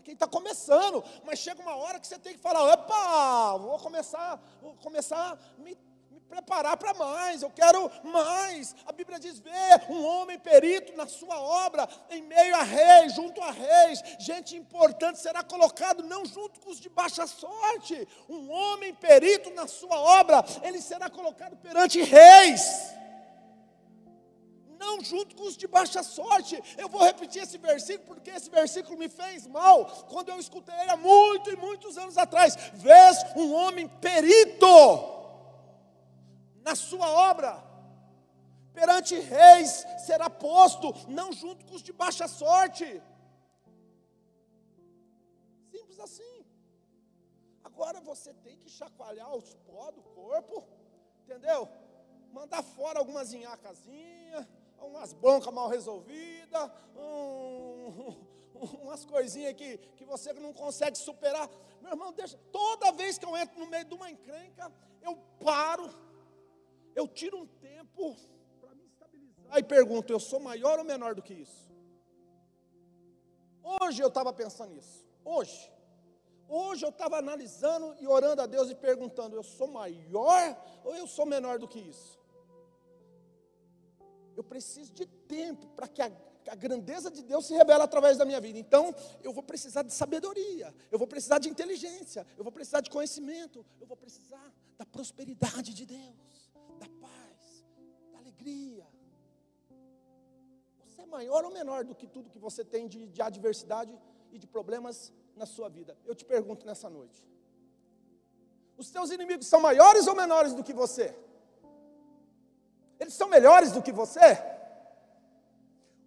quem 0.04 0.14
está 0.14 0.28
começando. 0.28 1.02
Mas 1.24 1.40
chega 1.40 1.60
uma 1.60 1.74
hora 1.74 1.98
que 1.98 2.06
você 2.06 2.20
tem 2.20 2.34
que 2.34 2.38
falar: 2.38 2.72
opa, 2.72 3.58
vou 3.58 3.78
começar, 3.80 4.40
vou 4.62 4.74
começar 4.76 5.32
a 5.32 5.60
me 5.60 5.76
preparar 6.28 6.76
para 6.76 6.94
mais, 6.94 7.42
eu 7.42 7.50
quero 7.50 7.90
mais. 8.04 8.76
A 8.86 8.92
Bíblia 8.92 9.18
diz: 9.18 9.40
vê 9.40 9.50
um 9.88 10.04
homem 10.04 10.38
perito 10.38 10.96
na 10.96 11.08
sua 11.08 11.40
obra, 11.40 11.88
em 12.10 12.22
meio 12.22 12.54
a 12.54 12.62
reis, 12.62 13.14
junto 13.14 13.42
a 13.42 13.50
reis, 13.50 14.00
gente 14.20 14.56
importante 14.56 15.18
será 15.18 15.42
colocado, 15.42 16.04
não 16.04 16.24
junto 16.24 16.60
com 16.60 16.70
os 16.70 16.78
de 16.78 16.88
baixa 16.88 17.26
sorte. 17.26 18.06
Um 18.28 18.52
homem 18.52 18.94
perito 18.94 19.50
na 19.50 19.66
sua 19.66 19.98
obra, 19.98 20.44
ele 20.62 20.80
será 20.80 21.10
colocado 21.10 21.56
perante 21.56 22.00
reis. 22.00 22.99
Não 24.82 25.04
junto 25.04 25.36
com 25.36 25.44
os 25.44 25.56
de 25.58 25.66
baixa 25.76 26.02
sorte. 26.02 26.54
Eu 26.82 26.88
vou 26.88 27.02
repetir 27.02 27.42
esse 27.42 27.58
versículo 27.58 28.06
porque 28.14 28.30
esse 28.30 28.48
versículo 28.48 28.96
me 28.96 29.08
fez 29.10 29.46
mal 29.46 29.84
quando 30.08 30.30
eu 30.30 30.38
escutei 30.38 30.74
ele 30.80 30.92
há 30.92 30.96
muito 30.96 31.50
e 31.50 31.56
muitos 31.56 31.98
anos 31.98 32.16
atrás. 32.16 32.56
Vês 32.74 33.18
um 33.36 33.52
homem 33.52 33.86
perito 33.86 34.66
na 36.62 36.74
sua 36.74 37.08
obra. 37.30 37.52
Perante 38.72 39.14
reis 39.18 39.84
será 40.06 40.30
posto, 40.30 40.94
não 41.08 41.30
junto 41.30 41.66
com 41.66 41.74
os 41.74 41.82
de 41.82 41.92
baixa 41.92 42.26
sorte. 42.26 42.86
Simples 45.70 46.00
assim. 46.00 46.36
Agora 47.62 48.00
você 48.00 48.32
tem 48.44 48.56
que 48.56 48.70
chacoalhar 48.70 49.34
os 49.36 49.54
pó 49.66 49.90
do 49.90 50.02
corpo, 50.02 50.64
entendeu? 51.22 51.68
Mandar 52.32 52.62
fora 52.62 52.98
algumas 52.98 53.32
inhacazinhas, 53.32 54.46
umas 54.80 55.12
broncas 55.12 55.52
mal 55.52 55.68
resolvidas, 55.68 56.70
um, 56.96 58.16
umas 58.82 59.04
coisinhas 59.04 59.54
que, 59.54 59.78
que 59.96 60.04
você 60.04 60.32
não 60.32 60.52
consegue 60.52 60.96
superar. 60.98 61.48
Meu 61.80 61.92
irmão, 61.92 62.12
deixa. 62.12 62.38
Toda 62.52 62.92
vez 62.92 63.18
que 63.18 63.24
eu 63.24 63.36
entro 63.36 63.58
no 63.58 63.66
meio 63.66 63.84
de 63.84 63.94
uma 63.94 64.10
encrenca, 64.10 64.70
eu 65.02 65.16
paro, 65.42 65.90
eu 66.94 67.08
tiro 67.08 67.38
um 67.38 67.46
tempo 67.46 68.16
para 68.60 68.74
me 68.74 68.84
estabilizar 68.84 69.58
e 69.58 69.62
pergunto: 69.62 70.12
eu 70.12 70.20
sou 70.20 70.40
maior 70.40 70.78
ou 70.78 70.84
menor 70.84 71.14
do 71.14 71.22
que 71.22 71.34
isso? 71.34 71.70
Hoje 73.62 74.02
eu 74.02 74.08
estava 74.08 74.32
pensando 74.32 74.74
nisso. 74.74 75.06
Hoje. 75.24 75.70
Hoje 76.48 76.84
eu 76.84 76.90
estava 76.90 77.16
analisando 77.16 77.94
e 78.00 78.08
orando 78.08 78.42
a 78.42 78.46
Deus 78.46 78.70
e 78.70 78.74
perguntando: 78.74 79.36
eu 79.36 79.42
sou 79.42 79.68
maior 79.68 80.56
ou 80.84 80.94
eu 80.94 81.06
sou 81.06 81.24
menor 81.24 81.58
do 81.58 81.68
que 81.68 81.78
isso? 81.78 82.19
Eu 84.40 84.44
preciso 84.44 84.92
de 84.92 85.06
tempo 85.06 85.66
para 85.76 85.86
que 85.86 86.02
a 86.02 86.10
a 86.48 86.54
grandeza 86.54 87.10
de 87.10 87.22
Deus 87.22 87.46
se 87.46 87.54
revela 87.54 87.84
através 87.84 88.16
da 88.16 88.24
minha 88.24 88.40
vida. 88.40 88.58
Então, 88.58 88.94
eu 89.22 89.32
vou 89.32 89.42
precisar 89.42 89.82
de 89.82 89.92
sabedoria, 89.92 90.74
eu 90.90 90.98
vou 90.98 91.06
precisar 91.06 91.38
de 91.38 91.48
inteligência, 91.48 92.26
eu 92.36 92.42
vou 92.42 92.52
precisar 92.52 92.80
de 92.80 92.90
conhecimento, 92.90 93.64
eu 93.80 93.86
vou 93.86 93.96
precisar 93.96 94.52
da 94.76 94.86
prosperidade 94.86 95.74
de 95.74 95.86
Deus, 95.86 96.50
da 96.78 96.88
paz, 97.00 97.64
da 98.12 98.18
alegria. 98.18 98.86
Você 100.84 101.02
é 101.02 101.06
maior 101.06 101.44
ou 101.44 101.52
menor 101.52 101.84
do 101.84 101.94
que 101.94 102.06
tudo 102.06 102.30
que 102.30 102.38
você 102.38 102.64
tem 102.64 102.88
de, 102.88 103.08
de 103.08 103.22
adversidade 103.22 103.96
e 104.32 104.38
de 104.38 104.46
problemas 104.46 105.12
na 105.36 105.46
sua 105.46 105.68
vida? 105.68 105.96
Eu 106.04 106.14
te 106.14 106.24
pergunto 106.24 106.66
nessa 106.66 106.88
noite. 106.88 107.24
Os 108.76 108.88
seus 108.88 109.10
inimigos 109.10 109.46
são 109.46 109.60
maiores 109.60 110.06
ou 110.06 110.16
menores 110.16 110.54
do 110.54 110.64
que 110.64 110.72
você? 110.72 111.14
Eles 113.00 113.14
são 113.14 113.26
melhores 113.28 113.72
do 113.72 113.82
que 113.82 113.90
você? 113.90 114.38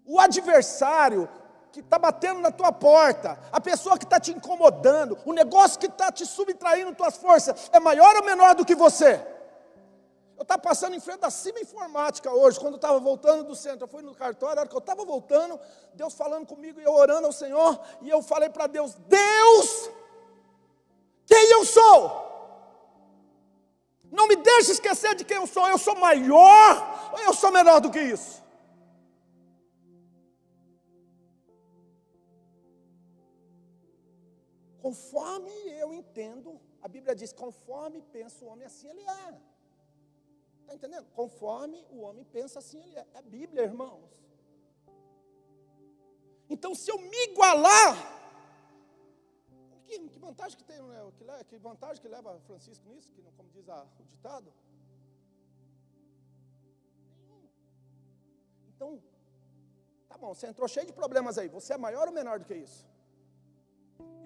o 0.06 0.20
adversário 0.20 1.30
que 1.72 1.80
está 1.80 1.98
batendo 1.98 2.40
na 2.40 2.52
tua 2.52 2.72
porta, 2.72 3.40
a 3.52 3.60
pessoa 3.60 3.98
que 3.98 4.04
está 4.04 4.20
te 4.20 4.32
incomodando, 4.32 5.18
o 5.26 5.34
negócio 5.34 5.80
que 5.80 5.88
está 5.88 6.12
te 6.12 6.26
subtraindo 6.26 6.94
tuas 6.94 7.18
forças, 7.18 7.70
é 7.72 7.80
maior 7.80 8.16
ou 8.18 8.24
menor 8.24 8.54
do 8.54 8.66
que 8.66 8.76
você? 8.76 9.20
Eu 10.38 10.44
estava 10.44 10.62
passando 10.62 10.96
em 10.96 11.00
frente 11.00 11.22
da 11.22 11.32
Cima 11.32 11.60
Informática 11.60 12.32
hoje, 12.32 12.60
quando 12.60 12.74
eu 12.74 12.78
estava 12.78 13.00
voltando 13.00 13.44
do 13.46 13.56
centro. 13.56 13.84
Eu 13.84 13.88
fui 13.88 14.04
no 14.04 14.14
cartório, 14.14 14.58
a 14.58 14.62
hora 14.62 14.70
que 14.70 14.76
eu 14.76 14.80
estava 14.80 15.06
voltando, 15.06 15.60
Deus 15.94 16.14
falando 16.14 16.46
comigo 16.46 16.80
e 16.80 16.84
eu 16.84 16.94
orando 16.94 17.28
ao 17.28 17.32
Senhor, 17.32 17.80
e 18.02 18.10
eu 18.10 18.22
falei 18.22 18.50
para 18.50 18.68
Deus: 18.68 18.96
Deus, 19.08 19.90
quem 21.26 21.52
eu 21.52 21.66
sou? 21.66 22.33
Não 24.18 24.28
me 24.28 24.36
deixe 24.36 24.72
esquecer 24.78 25.14
de 25.16 25.26
quem 25.26 25.38
eu 25.38 25.48
sou. 25.48 25.68
Eu 25.68 25.78
sou 25.78 25.96
maior 25.96 26.94
eu 27.26 27.34
sou 27.34 27.52
menor 27.52 27.80
do 27.80 27.92
que 27.92 28.00
isso? 28.00 28.44
Conforme 34.82 35.52
eu 35.84 35.94
entendo, 35.94 36.60
a 36.82 36.88
Bíblia 36.88 37.16
diz: 37.16 37.32
conforme 37.32 38.02
pensa 38.02 38.44
o 38.44 38.50
homem, 38.50 38.66
assim 38.66 38.90
ele 38.90 39.02
é. 39.02 39.42
Está 40.62 40.74
entendendo? 40.76 41.08
Conforme 41.14 41.86
o 41.90 42.02
homem 42.02 42.26
pensa, 42.26 42.60
assim 42.60 42.82
ele 42.82 42.98
é. 42.98 43.06
É 43.14 43.18
a 43.20 43.22
Bíblia, 43.22 43.64
irmãos. 43.64 44.12
Então, 46.50 46.76
se 46.76 46.92
eu 46.92 46.98
me 46.98 47.24
igualar, 47.30 48.23
que, 50.00 50.10
que 50.10 50.20
vantagem 50.20 50.58
que 50.58 50.64
tem, 50.64 50.82
né? 50.82 51.12
que, 51.18 51.46
que 51.46 51.58
vantagem 51.58 52.02
que 52.02 52.08
leva 52.08 52.40
Francisco 52.48 52.88
nisso, 52.90 53.12
que, 53.12 53.22
como 53.38 53.50
diz 53.50 53.68
a, 53.70 53.86
o 54.00 54.04
ditado? 54.06 54.52
Então, 58.76 59.02
tá 60.10 60.18
bom, 60.18 60.34
você 60.34 60.48
entrou 60.48 60.68
cheio 60.68 60.86
de 60.86 60.94
problemas 60.94 61.38
aí. 61.38 61.48
Você 61.50 61.74
é 61.74 61.78
maior 61.78 62.08
ou 62.08 62.14
menor 62.14 62.40
do 62.40 62.46
que 62.46 62.56
isso? 62.56 62.86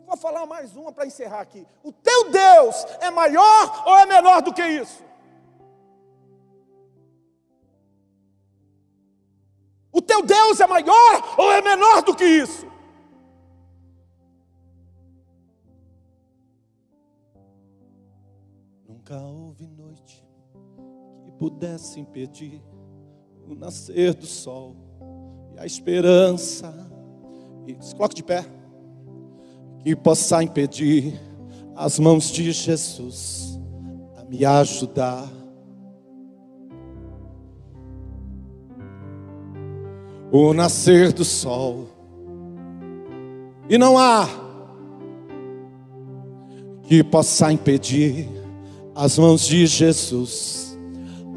Vou 0.06 0.16
falar 0.16 0.46
mais 0.46 0.76
uma 0.76 0.92
para 0.92 1.06
encerrar 1.06 1.42
aqui. 1.42 1.68
O 1.84 1.92
teu 1.92 2.30
Deus 2.32 2.86
é 3.02 3.12
maior 3.12 3.88
ou 3.88 3.98
é 3.98 4.06
menor 4.06 4.42
do 4.42 4.54
que 4.54 4.66
isso? 4.66 5.04
O 9.92 10.02
teu 10.02 10.22
Deus 10.22 10.60
é 10.60 10.68
maior 10.68 11.36
ou 11.38 11.52
é 11.52 11.62
menor 11.62 12.04
do 12.04 12.16
que 12.16 12.24
isso? 12.24 12.77
Nunca 18.88 19.22
houve 19.22 19.68
noite 19.68 20.26
que 21.26 21.32
pudesse 21.34 22.00
impedir 22.00 22.64
o 23.46 23.54
nascer 23.54 24.14
do 24.14 24.26
sol 24.26 24.78
e 25.54 25.60
a 25.60 25.66
esperança. 25.66 26.74
E 27.66 27.74
coloque 27.96 28.16
de 28.16 28.24
pé 28.24 28.46
que 29.80 29.94
possa 29.94 30.42
impedir 30.42 31.20
as 31.76 32.00
mãos 32.00 32.32
de 32.32 32.50
Jesus 32.54 33.60
a 34.16 34.24
me 34.24 34.46
ajudar. 34.46 35.30
O 40.32 40.54
nascer 40.54 41.12
do 41.12 41.24
sol, 41.24 41.88
e 43.70 43.78
não 43.78 43.98
há 43.98 44.28
que 46.84 47.04
possa 47.04 47.52
impedir 47.52 48.37
as 48.98 49.20
mãos 49.20 49.46
de 49.46 49.68
Jesus 49.68 50.76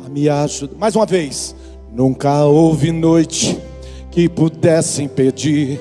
a 0.05 0.09
me 0.09 0.31
ajudar. 0.31 0.77
Mais 0.79 0.96
uma 0.96 1.05
vez, 1.05 1.55
nunca 1.92 2.44
houve 2.46 2.90
noite 2.90 3.59
que 4.11 4.31
pudesse 4.31 5.03
impedir 5.03 5.79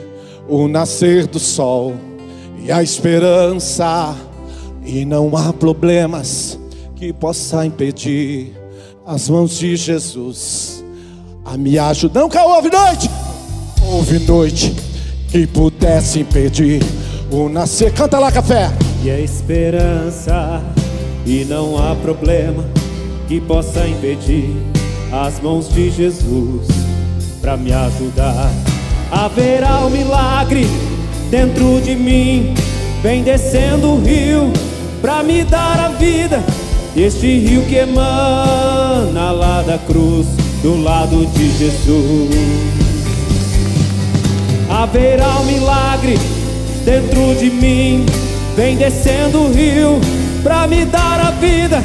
o 0.50 0.68
nascer 0.68 1.26
do 1.26 1.40
sol 1.40 1.94
e 2.62 2.70
a 2.70 2.84
esperança, 2.84 4.14
e 4.86 5.06
não 5.06 5.36
há 5.38 5.54
problemas 5.54 6.60
que 6.98 7.14
possa 7.14 7.66
impedir 7.66 8.54
as 9.06 9.30
mãos 9.30 9.58
de 9.58 9.78
Jesus 9.78 10.84
a 11.46 11.58
me 11.58 11.80
ajudar. 11.80 12.20
Nunca 12.20 12.44
houve 12.44 12.70
noite, 12.70 13.10
houve 13.90 14.20
noite 14.20 14.76
que 15.30 15.48
pudesse 15.48 16.20
impedir 16.20 16.82
o 17.32 17.48
nascer. 17.48 17.94
Canta 17.94 18.20
lá, 18.20 18.30
café. 18.32 18.70
E 19.02 19.10
a 19.10 19.20
esperança, 19.20 20.62
e 21.30 21.46
não 21.46 21.78
há 21.78 21.96
problema 21.96 22.66
que 23.28 23.40
possa 23.40 23.88
impedir 23.88 24.50
as 25.12 25.40
mãos 25.40 25.70
de 25.72 25.92
Jesus 25.92 26.68
para 27.40 27.56
me 27.56 27.72
ajudar. 27.72 28.52
Haverá 29.12 29.86
um 29.86 29.92
milagre 29.92 30.66
dentro 31.30 31.80
de 31.82 31.96
mim 31.96 32.56
vem 33.04 33.22
descendo 33.22 33.92
o 33.92 34.02
rio 34.02 34.52
pra 35.02 35.22
me 35.22 35.44
dar 35.44 35.80
a 35.80 35.90
vida. 35.90 36.44
Este 36.98 37.28
rio 37.40 37.64
que 37.68 37.76
emana 37.76 39.32
lá 39.32 39.62
da 39.62 39.78
cruz, 39.78 40.26
do 40.64 40.82
lado 40.82 41.28
de 41.28 41.58
Jesus. 41.60 42.30
Haverá 44.68 45.40
um 45.42 45.46
milagre 45.46 46.18
dentro 46.84 47.36
de 47.36 47.52
mim, 47.52 48.04
vem 48.56 48.76
descendo 48.76 49.42
o 49.44 49.54
rio 49.54 50.02
pra 50.44 50.68
me 50.68 50.86
dar 50.86 51.20
a 51.20 51.32
vida. 51.32 51.84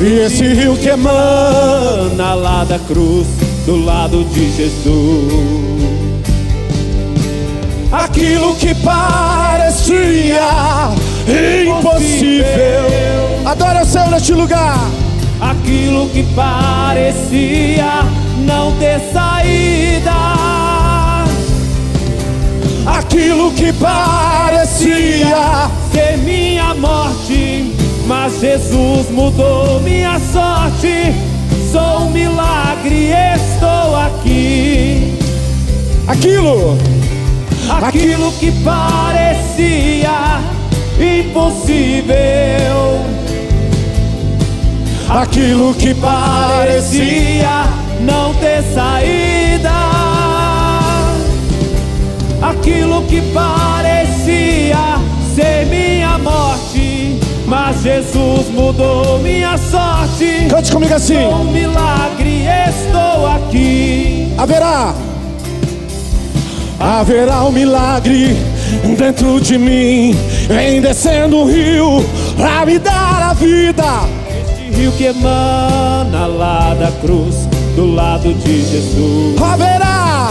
E 0.00 0.20
esse 0.20 0.44
rio 0.44 0.76
que 0.76 0.88
emana 0.88 2.34
lá 2.34 2.64
da 2.64 2.78
cruz, 2.78 3.26
do 3.64 3.76
lado 3.84 4.24
de 4.24 4.52
Jesus. 4.52 5.76
Aquilo 7.90 8.54
que 8.56 8.74
parecia 8.74 10.40
impossível. 11.66 12.44
Adora 13.44 13.82
o 13.82 13.86
céu 13.86 14.10
neste 14.10 14.32
lugar. 14.32 14.78
Aquilo 15.40 16.08
que 16.10 16.22
parecia 16.34 18.02
não 18.44 18.72
ter 18.72 19.00
saída. 19.12 20.12
Aquilo 22.86 23.50
que 23.52 23.72
parecia 23.72 25.70
ser 25.92 26.18
minha 26.18 26.74
morte. 26.74 27.75
Mas 28.06 28.40
Jesus 28.40 29.10
mudou 29.10 29.80
minha 29.80 30.18
sorte. 30.32 31.14
Sou 31.70 32.06
um 32.06 32.10
milagre, 32.10 33.10
estou 33.10 33.96
aqui. 33.96 35.18
Aquilo 36.06 36.78
aquilo 37.70 38.32
que 38.32 38.52
parecia 38.62 40.40
impossível, 40.98 42.14
aquilo 45.08 45.74
que 45.74 45.94
parecia 45.94 47.64
não 48.00 48.34
ter 48.34 48.62
saída, 48.74 49.70
aquilo 52.42 53.02
que 53.02 53.20
parecia 53.32 54.76
ser 55.34 55.66
minha 55.66 56.18
morte. 56.18 56.65
Mas 57.46 57.82
Jesus 57.82 58.48
mudou 58.50 59.18
minha 59.20 59.56
sorte. 59.56 60.48
Cante 60.50 60.72
comigo 60.72 60.94
assim. 60.94 61.14
Com 61.14 61.34
um 61.34 61.52
milagre 61.52 62.44
estou 62.68 63.26
aqui. 63.26 64.34
Haverá 64.36 64.94
haverá 66.78 67.44
um 67.44 67.52
milagre 67.52 68.36
dentro 68.96 69.40
de 69.40 69.58
mim. 69.58 70.14
Vem 70.48 70.80
descendo 70.80 71.38
um 71.38 71.44
rio 71.46 72.04
pra 72.36 72.64
me 72.66 72.78
dar 72.78 73.30
a 73.30 73.32
vida. 73.34 73.84
Este 74.28 74.78
rio 74.78 74.92
que 74.92 75.04
emana 75.04 76.26
lá 76.26 76.74
da 76.74 76.90
cruz, 77.00 77.48
do 77.74 77.94
lado 77.94 78.32
de 78.34 78.62
Jesus. 78.62 79.40
Haverá, 79.40 80.30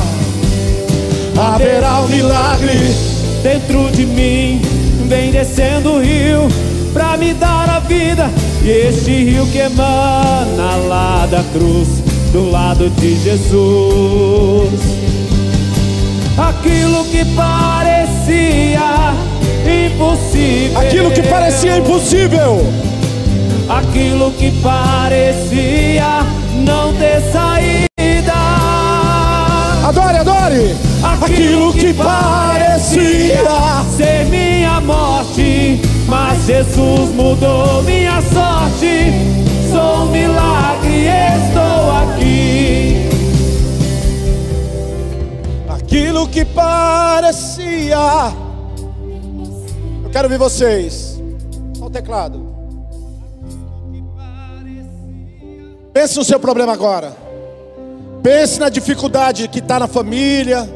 haverá 1.37 2.01
um 2.01 2.07
milagre 2.07 2.95
dentro 3.41 3.89
de 3.91 4.05
mim. 4.05 4.61
Vem 5.07 5.31
descendo 5.31 5.93
o 5.93 5.99
rio 5.99 6.47
pra 6.95 7.17
me 7.17 7.33
dar 7.33 7.69
a 7.69 7.79
vida. 7.79 8.31
E 8.63 8.69
este 8.69 9.11
rio 9.11 9.45
que 9.47 9.57
emana 9.57 10.77
lá 10.87 11.27
da 11.29 11.43
cruz, 11.51 11.89
do 12.31 12.49
lado 12.49 12.89
de 12.89 13.21
Jesus. 13.21 14.79
Aquilo 16.37 17.03
que 17.05 17.25
parecia 17.35 19.13
impossível. 19.85 20.79
Aquilo 20.79 21.11
que 21.11 21.23
parecia 21.23 21.77
impossível. 21.77 22.65
Aquilo 23.67 24.31
que 24.31 24.51
parecia 24.61 26.21
não 26.65 26.93
ter 26.93 27.21
saída. 27.33 28.33
Adore, 29.85 30.17
adore. 30.17 30.75
Aquilo 31.21 31.73
que 31.73 31.93
parecia 31.93 33.43
ser 33.97 34.25
minha 34.25 34.79
morte, 34.81 35.79
mas 36.07 36.45
Jesus 36.45 37.09
mudou 37.15 37.83
minha 37.83 38.21
sorte. 38.21 39.11
Sou 39.71 40.03
um 40.03 40.11
milagre, 40.11 41.07
estou 41.07 41.91
aqui. 41.91 43.09
Aquilo 45.67 46.27
que 46.27 46.45
parecia. 46.45 47.97
Eu 50.03 50.09
quero 50.11 50.29
ver 50.29 50.37
vocês. 50.37 51.21
Olha 51.77 51.85
o 51.85 51.89
teclado. 51.89 52.55
Pense 55.93 56.17
no 56.17 56.25
seu 56.25 56.39
problema 56.39 56.73
agora. 56.73 57.15
Pense 58.21 58.59
na 58.59 58.69
dificuldade 58.69 59.47
que 59.47 59.59
está 59.59 59.79
na 59.79 59.87
família. 59.87 60.69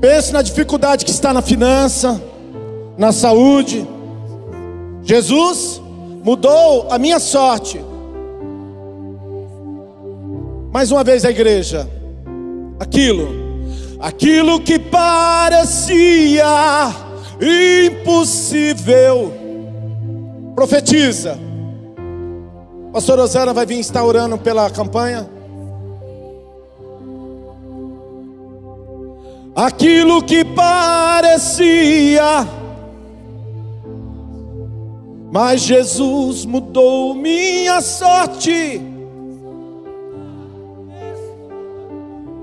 Pense 0.00 0.32
na 0.32 0.42
dificuldade 0.42 1.04
que 1.04 1.12
está 1.12 1.32
na 1.32 1.40
finança, 1.40 2.20
na 2.96 3.12
saúde. 3.12 3.86
Jesus 5.02 5.82
mudou 6.22 6.86
a 6.90 6.98
minha 6.98 7.18
sorte. 7.18 7.82
Mais 10.72 10.90
uma 10.90 11.04
vez 11.04 11.24
a 11.24 11.30
igreja. 11.30 11.88
Aquilo, 12.78 13.28
aquilo 14.00 14.60
que 14.60 14.78
parecia 14.78 16.44
impossível. 17.40 19.32
Profetiza. 20.54 21.38
Pastor 22.92 23.18
Osana 23.18 23.54
vai 23.54 23.66
vir 23.66 23.80
estar 23.80 24.04
orando 24.04 24.38
pela 24.38 24.70
campanha. 24.70 25.28
Aquilo 29.54 30.22
que 30.22 30.44
parecia, 30.44 32.46
mas 35.32 35.62
Jesus 35.62 36.44
mudou 36.44 37.14
minha 37.14 37.80
sorte. 37.80 38.78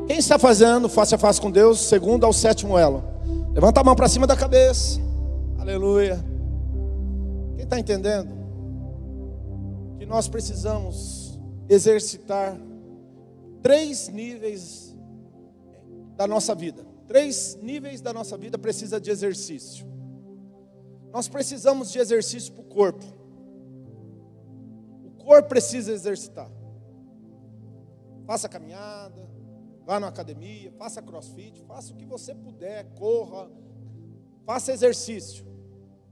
Quem 0.07 0.17
está 0.17 0.39
fazendo 0.39 0.89
face 0.89 1.13
a 1.13 1.17
face 1.19 1.39
com 1.39 1.51
Deus, 1.51 1.81
segundo 1.81 2.25
ao 2.25 2.33
sétimo 2.33 2.79
elo? 2.79 3.03
Levanta 3.53 3.81
a 3.81 3.83
mão 3.83 3.95
para 3.95 4.09
cima 4.09 4.25
da 4.25 4.35
cabeça. 4.35 4.99
Aleluia. 5.59 6.19
Quem 7.57 7.63
está 7.63 7.79
entendendo? 7.79 8.31
Que 9.99 10.05
nós 10.07 10.27
precisamos 10.27 11.39
exercitar 11.69 12.59
três 13.61 14.09
níveis 14.09 14.97
da 16.17 16.25
nossa 16.25 16.55
vida. 16.55 16.83
Três 17.07 17.55
níveis 17.61 18.01
da 18.01 18.11
nossa 18.11 18.35
vida 18.35 18.57
precisa 18.57 18.99
de 18.99 19.11
exercício. 19.11 19.85
Nós 21.11 21.27
precisamos 21.27 21.91
de 21.91 21.99
exercício 21.99 22.53
para 22.53 22.61
o 22.61 22.65
corpo. 22.65 23.05
O 25.03 25.11
corpo 25.23 25.49
precisa 25.49 25.91
exercitar. 25.91 26.49
Faça 28.25 28.47
caminhada, 28.47 29.27
vá 29.85 29.99
na 29.99 30.07
academia, 30.07 30.71
faça 30.73 31.01
crossfit, 31.01 31.63
faça 31.63 31.93
o 31.93 31.95
que 31.95 32.05
você 32.05 32.35
puder, 32.35 32.93
corra, 32.93 33.49
faça 34.45 34.71
exercício. 34.71 35.45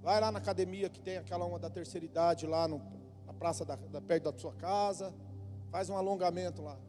Vai 0.01 0.19
lá 0.19 0.31
na 0.31 0.39
academia 0.39 0.89
que 0.89 0.99
tem 0.99 1.17
aquela 1.17 1.45
uma 1.45 1.59
da 1.59 1.69
terceira 1.69 2.05
idade 2.05 2.47
lá 2.47 2.67
no, 2.67 2.81
na 3.25 3.33
praça 3.33 3.63
da, 3.63 3.75
da, 3.75 4.01
perto 4.01 4.31
da 4.31 4.39
sua 4.39 4.53
casa, 4.53 5.13
faz 5.69 5.89
um 5.89 5.97
alongamento 5.97 6.61
lá. 6.61 6.79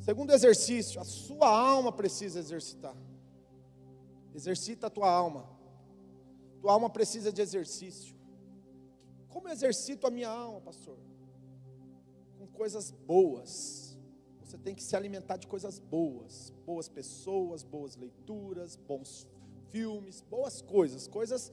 Segundo 0.00 0.32
exercício, 0.32 1.00
a 1.00 1.04
sua 1.04 1.48
alma 1.48 1.92
precisa 1.92 2.40
exercitar. 2.40 2.96
Exercita 4.34 4.88
a 4.88 4.90
tua 4.90 5.08
alma. 5.08 5.48
Tua 6.62 6.74
alma 6.74 6.88
precisa 6.88 7.32
de 7.32 7.42
exercício. 7.42 8.14
Como 9.28 9.48
eu 9.48 9.52
exercito 9.52 10.06
a 10.06 10.10
minha 10.10 10.28
alma, 10.28 10.60
pastor? 10.60 10.96
Com 12.38 12.46
coisas 12.46 12.92
boas. 12.92 13.98
Você 14.40 14.56
tem 14.56 14.72
que 14.72 14.82
se 14.82 14.94
alimentar 14.94 15.38
de 15.38 15.48
coisas 15.48 15.80
boas. 15.80 16.52
Boas 16.64 16.88
pessoas, 16.88 17.64
boas 17.64 17.96
leituras, 17.96 18.76
bons 18.76 19.26
filmes, 19.72 20.22
boas 20.30 20.62
coisas, 20.62 21.08
coisas 21.08 21.52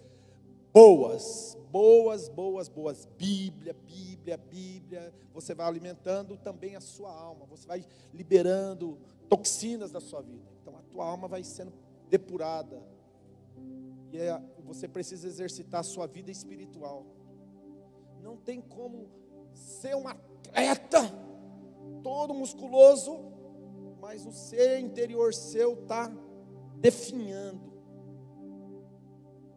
boas, 0.71 1.57
boas, 1.71 2.29
boas, 2.29 2.69
boas. 2.69 3.07
Bíblia, 3.17 3.75
Bíblia, 3.87 4.37
Bíblia. 4.37 5.11
Você 5.33 5.55
vai 5.55 5.65
alimentando 5.65 6.37
também 6.37 6.75
a 6.75 6.81
sua 6.81 7.11
alma. 7.11 7.47
Você 7.47 7.67
vai 7.67 7.83
liberando 8.13 8.99
toxinas 9.27 9.91
da 9.91 9.99
sua 9.99 10.21
vida. 10.21 10.47
Então 10.61 10.77
a 10.77 10.83
tua 10.83 11.07
alma 11.07 11.27
vai 11.27 11.43
sendo 11.43 11.73
depurada. 12.11 12.79
E 14.11 14.17
é, 14.17 14.41
você 14.63 14.87
precisa 14.87 15.27
exercitar 15.27 15.81
a 15.81 15.83
sua 15.83 16.07
vida 16.07 16.31
espiritual. 16.31 17.05
Não 18.21 18.37
tem 18.37 18.61
como 18.61 19.09
ser 19.53 19.95
um 19.95 20.07
atleta 20.07 21.01
todo 22.03 22.33
musculoso, 22.33 23.19
mas 23.99 24.25
o 24.25 24.31
ser 24.31 24.79
interior 24.79 25.33
seu 25.33 25.73
está 25.73 26.11
definhando. 26.77 27.69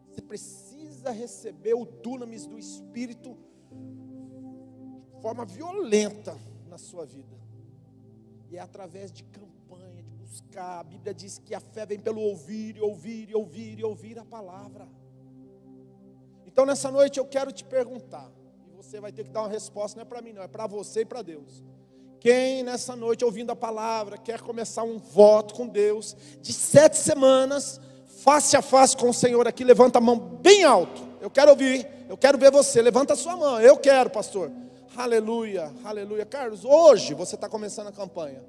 Você 0.09 0.21
precisa 0.21 1.09
receber 1.11 1.73
o 1.73 1.85
dunamis 1.85 2.45
do 2.45 2.59
Espírito 2.59 3.35
de 5.15 5.21
forma 5.21 5.45
violenta 5.45 6.37
na 6.67 6.77
sua 6.77 7.05
vida. 7.05 7.35
E 8.49 8.57
é 8.57 8.59
através 8.59 9.11
de 9.11 9.23
campanha, 9.23 9.52
buscar. 10.33 10.79
A 10.79 10.83
Bíblia 10.83 11.13
diz 11.13 11.37
que 11.37 11.53
a 11.53 11.59
fé 11.59 11.85
vem 11.85 11.99
pelo 11.99 12.19
ouvir, 12.19 12.75
e 12.77 12.81
ouvir, 12.81 13.29
e 13.29 13.35
ouvir, 13.35 13.79
e 13.79 13.83
ouvir 13.83 14.17
a 14.17 14.25
palavra. 14.25 14.87
Então 16.47 16.65
nessa 16.65 16.89
noite 16.89 17.19
eu 17.19 17.25
quero 17.25 17.51
te 17.51 17.63
perguntar, 17.63 18.31
e 18.67 18.75
você 18.75 18.99
vai 18.99 19.11
ter 19.11 19.25
que 19.25 19.29
dar 19.29 19.41
uma 19.41 19.49
resposta, 19.49 19.97
não 19.97 20.01
é 20.01 20.05
para 20.05 20.21
mim, 20.21 20.33
não, 20.33 20.41
é 20.41 20.47
para 20.47 20.65
você 20.65 21.01
e 21.01 21.05
para 21.05 21.21
Deus. 21.21 21.63
Quem 22.19 22.63
nessa 22.63 22.95
noite, 22.95 23.23
ouvindo 23.23 23.51
a 23.51 23.55
palavra, 23.55 24.17
quer 24.17 24.41
começar 24.41 24.81
um 24.81 24.97
voto 24.97 25.53
com 25.53 25.67
Deus 25.67 26.15
de 26.41 26.51
sete 26.51 26.97
semanas, 26.97 27.79
face 28.23 28.57
a 28.57 28.61
face 28.61 28.97
com 28.97 29.09
o 29.09 29.13
Senhor 29.13 29.47
aqui, 29.47 29.63
levanta 29.63 29.99
a 29.99 30.01
mão 30.01 30.17
bem 30.17 30.63
alto. 30.63 31.03
Eu 31.21 31.29
quero 31.29 31.51
ouvir, 31.51 31.87
eu 32.09 32.17
quero 32.17 32.37
ver 32.37 32.51
você. 32.51 32.81
Levanta 32.81 33.13
a 33.13 33.15
sua 33.15 33.35
mão, 33.35 33.59
eu 33.61 33.77
quero, 33.77 34.09
pastor. 34.09 34.51
Aleluia, 34.95 35.71
aleluia. 35.83 36.25
Carlos, 36.25 36.63
hoje 36.63 37.13
você 37.13 37.35
está 37.35 37.49
começando 37.49 37.87
a 37.87 37.91
campanha. 37.91 38.41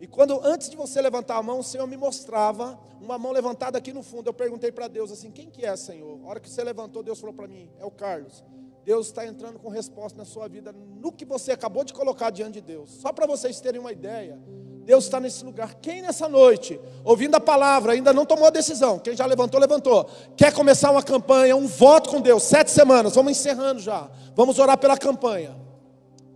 E 0.00 0.06
quando 0.06 0.40
antes 0.42 0.70
de 0.70 0.76
você 0.76 1.00
levantar 1.02 1.36
a 1.36 1.42
mão, 1.42 1.58
o 1.58 1.62
Senhor 1.62 1.86
me 1.86 1.96
mostrava 1.96 2.80
uma 3.00 3.18
mão 3.18 3.32
levantada 3.32 3.76
aqui 3.76 3.92
no 3.92 4.02
fundo. 4.02 4.28
Eu 4.28 4.32
perguntei 4.32 4.72
para 4.72 4.88
Deus 4.88 5.12
assim: 5.12 5.30
quem 5.30 5.50
que 5.50 5.64
é, 5.64 5.76
Senhor? 5.76 6.18
A 6.24 6.28
hora 6.28 6.40
que 6.40 6.48
você 6.48 6.64
levantou, 6.64 7.02
Deus 7.02 7.20
falou 7.20 7.34
para 7.34 7.46
mim: 7.46 7.70
é 7.78 7.84
o 7.84 7.90
Carlos. 7.90 8.42
Deus 8.82 9.08
está 9.08 9.26
entrando 9.26 9.58
com 9.58 9.68
resposta 9.68 10.16
na 10.16 10.24
sua 10.24 10.48
vida, 10.48 10.72
no 10.72 11.12
que 11.12 11.26
você 11.26 11.52
acabou 11.52 11.84
de 11.84 11.92
colocar 11.92 12.30
diante 12.30 12.54
de 12.54 12.60
Deus. 12.62 12.90
Só 12.92 13.12
para 13.12 13.26
vocês 13.26 13.60
terem 13.60 13.78
uma 13.78 13.92
ideia, 13.92 14.40
Deus 14.84 15.04
está 15.04 15.20
nesse 15.20 15.44
lugar. 15.44 15.74
Quem 15.74 16.00
nessa 16.00 16.26
noite, 16.26 16.80
ouvindo 17.04 17.34
a 17.34 17.40
palavra, 17.40 17.92
ainda 17.92 18.10
não 18.14 18.24
tomou 18.24 18.46
a 18.46 18.50
decisão? 18.50 18.98
Quem 18.98 19.14
já 19.14 19.26
levantou, 19.26 19.60
levantou. 19.60 20.08
Quer 20.34 20.54
começar 20.54 20.90
uma 20.90 21.02
campanha, 21.02 21.54
um 21.54 21.66
voto 21.66 22.08
com 22.08 22.22
Deus, 22.22 22.42
sete 22.42 22.70
semanas, 22.70 23.14
vamos 23.14 23.32
encerrando 23.32 23.80
já. 23.80 24.10
Vamos 24.34 24.58
orar 24.58 24.78
pela 24.78 24.96
campanha. 24.96 25.54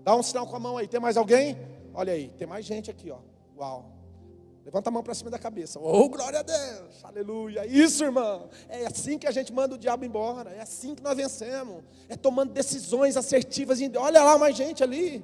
Dá 0.02 0.14
um 0.14 0.22
sinal 0.22 0.46
com 0.46 0.54
a 0.54 0.60
mão 0.60 0.76
aí. 0.76 0.86
Tem 0.86 1.00
mais 1.00 1.16
alguém? 1.16 1.56
Olha 1.94 2.12
aí, 2.12 2.28
tem 2.36 2.46
mais 2.46 2.66
gente 2.66 2.90
aqui, 2.90 3.10
ó. 3.10 3.33
Levanta 4.64 4.88
a 4.88 4.92
mão 4.92 5.02
para 5.02 5.12
cima 5.12 5.30
da 5.30 5.38
cabeça. 5.38 5.78
Oh, 5.78 6.08
glória 6.08 6.40
a 6.40 6.42
Deus. 6.42 7.04
Aleluia. 7.04 7.66
Isso, 7.66 8.02
irmão. 8.02 8.48
É 8.68 8.86
assim 8.86 9.18
que 9.18 9.26
a 9.26 9.30
gente 9.30 9.52
manda 9.52 9.74
o 9.74 9.78
diabo 9.78 10.06
embora. 10.06 10.50
É 10.50 10.62
assim 10.62 10.94
que 10.94 11.02
nós 11.02 11.14
vencemos. 11.14 11.84
É 12.08 12.16
tomando 12.16 12.52
decisões 12.52 13.16
assertivas. 13.16 13.78
Olha 13.98 14.22
lá 14.22 14.38
mais 14.38 14.56
gente 14.56 14.82
ali. 14.82 15.22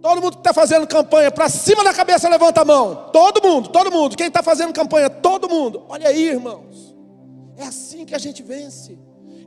Todo 0.00 0.22
mundo 0.22 0.34
que 0.34 0.40
está 0.40 0.54
fazendo 0.54 0.86
campanha, 0.86 1.32
para 1.32 1.48
cima 1.48 1.82
da 1.82 1.92
cabeça, 1.92 2.28
levanta 2.28 2.60
a 2.60 2.64
mão. 2.64 3.10
Todo 3.12 3.42
mundo, 3.42 3.70
todo 3.70 3.90
mundo. 3.90 4.16
Quem 4.16 4.28
está 4.28 4.42
fazendo 4.42 4.72
campanha, 4.72 5.10
todo 5.10 5.48
mundo. 5.48 5.84
Olha 5.88 6.08
aí, 6.08 6.28
irmãos. 6.28 6.94
É 7.56 7.64
assim 7.64 8.04
que 8.04 8.14
a 8.14 8.18
gente 8.18 8.42
vence. 8.42 8.96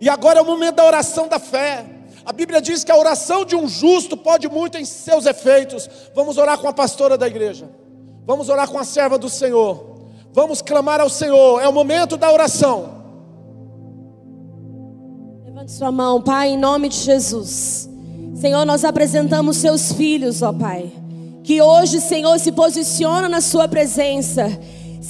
E 0.01 0.09
agora 0.09 0.39
é 0.39 0.41
o 0.41 0.45
momento 0.45 0.75
da 0.75 0.85
oração 0.85 1.29
da 1.29 1.39
fé. 1.39 1.85
A 2.25 2.33
Bíblia 2.33 2.61
diz 2.61 2.83
que 2.83 2.91
a 2.91 2.97
oração 2.97 3.45
de 3.45 3.55
um 3.55 3.67
justo 3.67 4.17
pode 4.17 4.49
muito 4.49 4.77
em 4.77 4.83
seus 4.83 5.25
efeitos. 5.25 5.89
Vamos 6.13 6.37
orar 6.37 6.59
com 6.59 6.67
a 6.67 6.73
pastora 6.73 7.17
da 7.17 7.27
igreja. 7.27 7.69
Vamos 8.29 8.47
orar 8.47 8.69
com 8.69 8.77
a 8.77 8.83
serva 8.83 9.17
do 9.17 9.27
Senhor. 9.27 10.01
Vamos 10.31 10.61
clamar 10.61 11.01
ao 11.01 11.09
Senhor. 11.09 11.59
É 11.63 11.67
o 11.67 11.73
momento 11.73 12.15
da 12.15 12.31
oração. 12.31 13.01
Levante 15.43 15.71
sua 15.71 15.91
mão, 15.91 16.21
Pai, 16.21 16.49
em 16.49 16.57
nome 16.57 16.89
de 16.89 16.97
Jesus. 16.97 17.89
Senhor, 18.35 18.63
nós 18.65 18.85
apresentamos 18.85 19.57
seus 19.57 19.91
filhos, 19.93 20.43
ó 20.43 20.53
Pai. 20.53 20.91
Que 21.43 21.59
hoje, 21.59 21.99
Senhor, 21.99 22.37
se 22.39 22.51
posiciona 22.51 23.27
na 23.27 23.41
sua 23.41 23.67
presença 23.67 24.47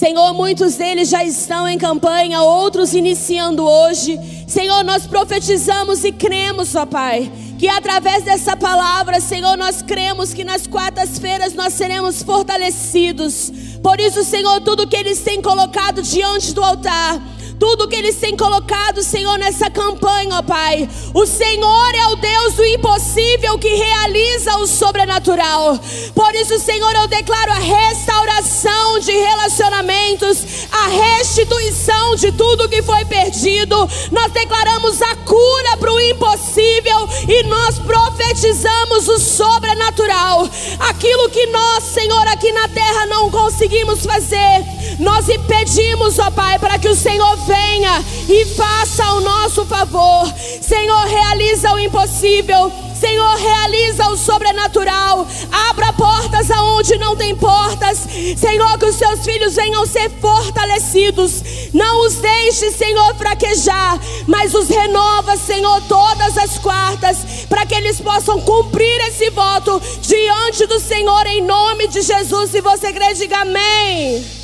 Senhor, 0.00 0.32
muitos 0.32 0.76
deles 0.76 1.10
já 1.10 1.22
estão 1.22 1.68
em 1.68 1.76
campanha, 1.76 2.40
outros 2.40 2.94
iniciando 2.94 3.68
hoje. 3.68 4.18
Senhor, 4.48 4.82
nós 4.82 5.06
profetizamos 5.06 6.04
e 6.04 6.10
cremos, 6.10 6.74
ó 6.74 6.86
Pai, 6.86 7.30
que 7.58 7.68
através 7.68 8.22
dessa 8.22 8.56
palavra, 8.56 9.20
Senhor, 9.20 9.58
nós 9.58 9.82
cremos 9.82 10.32
que 10.32 10.42
nas 10.42 10.66
quartas-feiras 10.66 11.52
nós 11.52 11.74
seremos 11.74 12.22
fortalecidos. 12.22 13.52
Por 13.82 14.00
isso, 14.00 14.24
Senhor, 14.24 14.62
tudo 14.62 14.88
que 14.88 14.96
eles 14.96 15.20
têm 15.20 15.42
colocado 15.42 16.00
diante 16.00 16.54
do 16.54 16.64
altar, 16.64 17.20
tudo 17.60 17.86
que 17.86 17.94
eles 17.94 18.16
têm 18.16 18.34
colocado, 18.34 19.02
Senhor, 19.02 19.38
nessa 19.38 19.68
campanha, 19.68 20.38
ó 20.38 20.42
Pai. 20.42 20.88
O 21.12 21.26
Senhor 21.26 21.94
é 21.94 22.06
o 22.06 22.16
Deus 22.16 22.54
do 22.54 22.64
impossível 22.64 23.58
que 23.58 23.68
realiza 23.68 24.56
o 24.56 24.66
sobrenatural. 24.66 25.78
Por 26.14 26.34
isso, 26.34 26.58
Senhor, 26.58 26.90
eu 26.96 27.06
declaro 27.06 27.52
a 27.52 27.58
restauração 27.58 28.98
de 29.00 29.12
relacionamentos, 29.12 30.66
a 30.72 30.88
restituição 30.88 32.16
de 32.16 32.32
tudo 32.32 32.68
que 32.68 32.82
foi 32.82 33.04
perdido. 33.04 33.76
Nós 34.10 34.32
declaramos 34.32 35.02
a 35.02 35.14
cura 35.16 35.76
para 35.76 35.92
o 35.92 36.00
impossível 36.00 37.08
e 37.28 37.42
nós 37.42 37.78
profetizamos 37.78 39.06
o 39.06 39.18
sobrenatural. 39.18 40.48
Aquilo 40.78 41.28
que 41.28 41.44
nós, 41.48 41.84
Senhor, 41.84 42.26
aqui 42.28 42.50
na 42.52 42.68
terra 42.68 43.04
não 43.04 43.30
conseguimos 43.30 44.06
fazer, 44.06 44.64
nós 44.98 45.28
impedimos, 45.28 46.18
ó 46.18 46.30
Pai, 46.30 46.58
para 46.58 46.78
que 46.78 46.88
o 46.88 46.96
Senhor 46.96 47.36
venha 47.50 48.04
e 48.28 48.44
faça 48.54 49.04
ao 49.04 49.20
nosso 49.20 49.66
favor. 49.66 50.32
Senhor, 50.60 51.04
realiza 51.06 51.72
o 51.72 51.78
impossível. 51.80 52.72
Senhor, 52.94 53.34
realiza 53.36 54.08
o 54.08 54.16
sobrenatural. 54.16 55.26
Abra 55.68 55.92
portas 55.94 56.50
aonde 56.50 56.96
não 56.98 57.16
tem 57.16 57.34
portas. 57.34 58.06
Senhor, 58.36 58.78
que 58.78 58.86
os 58.86 58.94
seus 58.94 59.24
filhos 59.24 59.56
venham 59.56 59.84
ser 59.84 60.10
fortalecidos. 60.20 61.42
Não 61.74 62.06
os 62.06 62.16
deixe, 62.16 62.70
Senhor, 62.70 63.14
fraquejar, 63.16 63.98
mas 64.28 64.54
os 64.54 64.68
renova, 64.68 65.36
Senhor, 65.36 65.80
todas 65.88 66.38
as 66.38 66.58
quartas, 66.58 67.18
para 67.48 67.66
que 67.66 67.74
eles 67.74 68.00
possam 68.00 68.40
cumprir 68.42 69.00
esse 69.08 69.30
voto 69.30 69.80
diante 70.02 70.66
do 70.66 70.78
Senhor 70.78 71.26
em 71.26 71.42
nome 71.42 71.88
de 71.88 72.02
Jesus. 72.02 72.50
Se 72.50 72.60
você 72.60 72.92
crê, 72.92 73.14
diga 73.14 73.38
amém. 73.38 74.39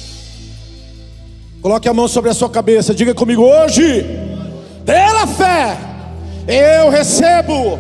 Coloque 1.67 1.89
a 1.89 1.93
mão 1.93 2.07
sobre 2.07 2.31
a 2.31 2.33
sua 2.33 2.49
cabeça, 2.49 2.95
diga 2.95 3.13
comigo 3.13 3.43
hoje, 3.43 4.07
pela 4.85 5.27
fé, 5.27 5.77
eu 6.47 6.89
recebo, 6.91 7.77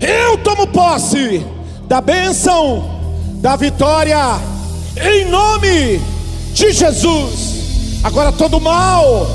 eu 0.00 0.38
tomo 0.38 0.66
posse 0.68 1.44
da 1.86 2.00
bênção, 2.00 2.82
da 3.34 3.54
vitória, 3.54 4.16
em 4.96 5.26
nome 5.26 6.00
de 6.54 6.72
Jesus. 6.72 8.00
Agora 8.02 8.32
todo 8.32 8.58
mal, 8.58 9.26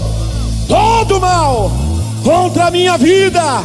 todo 0.68 1.22
mal 1.22 1.72
contra 2.24 2.66
a 2.66 2.72
minha 2.72 2.98
vida, 2.98 3.64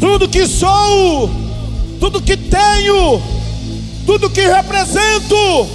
tudo 0.00 0.26
que 0.26 0.46
sou, 0.46 1.28
tudo 2.00 2.22
que 2.22 2.34
tenho, 2.34 3.20
tudo 4.06 4.30
que 4.30 4.40
represento, 4.40 5.66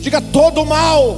diga 0.00 0.20
todo 0.20 0.66
mal 0.66 1.16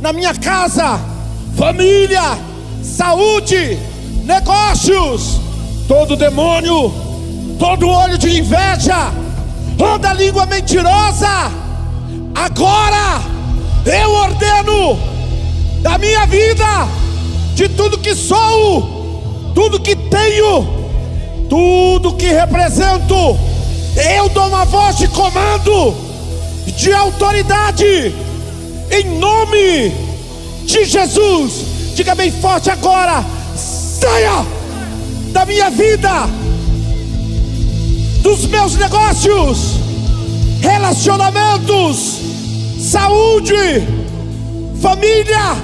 na 0.00 0.12
minha 0.12 0.34
casa 0.34 1.13
família, 1.56 2.38
saúde, 2.82 3.78
negócios, 4.24 5.40
todo 5.86 6.16
demônio, 6.16 6.92
todo 7.58 7.88
olho 7.88 8.18
de 8.18 8.38
inveja, 8.38 9.12
toda 9.78 10.12
língua 10.12 10.46
mentirosa, 10.46 11.50
agora 12.34 13.22
eu 13.86 14.10
ordeno 14.10 14.98
da 15.82 15.98
minha 15.98 16.26
vida, 16.26 16.88
de 17.54 17.68
tudo 17.68 17.98
que 17.98 18.14
sou, 18.14 19.52
tudo 19.54 19.80
que 19.80 19.94
tenho, 19.94 20.66
tudo 21.48 22.14
que 22.14 22.26
represento, 22.26 23.14
eu 24.16 24.28
dou 24.30 24.48
uma 24.48 24.64
voz 24.64 24.96
de 24.96 25.06
comando, 25.08 25.94
de 26.66 26.92
autoridade, 26.92 28.14
em 28.90 29.18
nome 29.18 30.03
de 30.64 30.84
Jesus. 30.84 31.52
Diga 31.94 32.14
bem 32.14 32.30
forte 32.30 32.70
agora: 32.70 33.24
saia 33.54 34.44
da 35.32 35.44
minha 35.44 35.70
vida, 35.70 36.28
dos 38.22 38.46
meus 38.46 38.74
negócios, 38.76 39.76
relacionamentos, 40.60 42.20
saúde, 42.80 43.54
família, 44.80 45.56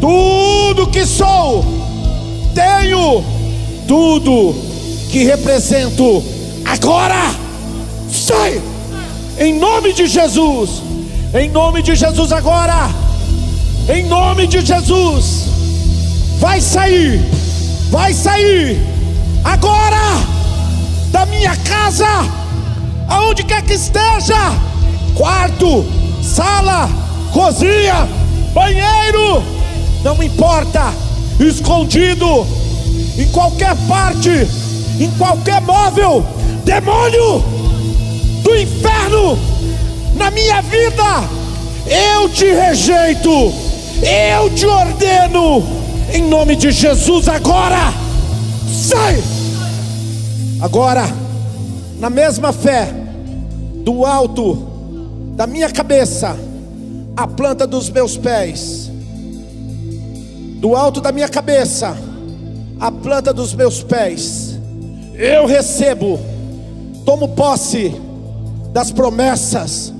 tudo 0.00 0.88
que 0.88 1.06
sou, 1.06 1.64
tenho, 2.54 3.24
tudo 3.86 4.54
que 5.10 5.24
represento, 5.24 6.22
agora 6.64 7.30
sai, 8.10 8.60
em 9.38 9.58
nome 9.58 9.92
de 9.92 10.06
Jesus, 10.06 10.82
em 11.34 11.50
nome 11.50 11.82
de 11.82 11.94
Jesus 11.94 12.32
agora 12.32 13.01
em 13.88 14.06
nome 14.06 14.46
de 14.46 14.64
Jesus. 14.64 15.46
Vai 16.38 16.60
sair, 16.60 17.20
vai 17.90 18.12
sair. 18.12 18.80
Agora. 19.44 20.32
Da 21.12 21.26
minha 21.26 21.54
casa, 21.56 22.08
aonde 23.06 23.44
quer 23.44 23.62
que 23.62 23.74
esteja. 23.74 24.34
Quarto, 25.14 25.84
sala, 26.22 26.88
cozinha, 27.34 28.08
banheiro, 28.54 29.42
não 30.02 30.22
importa, 30.22 30.90
escondido. 31.38 32.46
Em 33.18 33.28
qualquer 33.28 33.76
parte, 33.86 34.48
em 34.98 35.10
qualquer 35.18 35.60
móvel, 35.60 36.24
demônio. 36.64 37.44
Do 38.42 38.56
inferno. 38.56 39.38
Na 40.16 40.30
minha 40.30 40.62
vida, 40.62 41.28
eu 41.86 42.28
te 42.30 42.46
rejeito 42.46 43.71
eu 44.02 44.50
te 44.50 44.66
ordeno, 44.66 45.62
em 46.12 46.28
nome 46.28 46.56
de 46.56 46.72
Jesus, 46.72 47.28
agora, 47.28 47.92
sai! 48.68 49.22
Agora, 50.60 51.04
na 52.00 52.10
mesma 52.10 52.52
fé, 52.52 52.92
do 53.84 54.04
alto 54.04 54.54
da 55.36 55.46
minha 55.46 55.70
cabeça, 55.70 56.36
a 57.16 57.28
planta 57.28 57.64
dos 57.64 57.88
meus 57.88 58.16
pés, 58.16 58.90
do 60.60 60.74
alto 60.74 61.00
da 61.00 61.12
minha 61.12 61.28
cabeça, 61.28 61.96
a 62.80 62.90
planta 62.90 63.32
dos 63.32 63.54
meus 63.54 63.84
pés, 63.84 64.58
eu 65.14 65.46
recebo, 65.46 66.18
tomo 67.04 67.28
posse 67.28 67.94
das 68.72 68.90
promessas, 68.90 69.92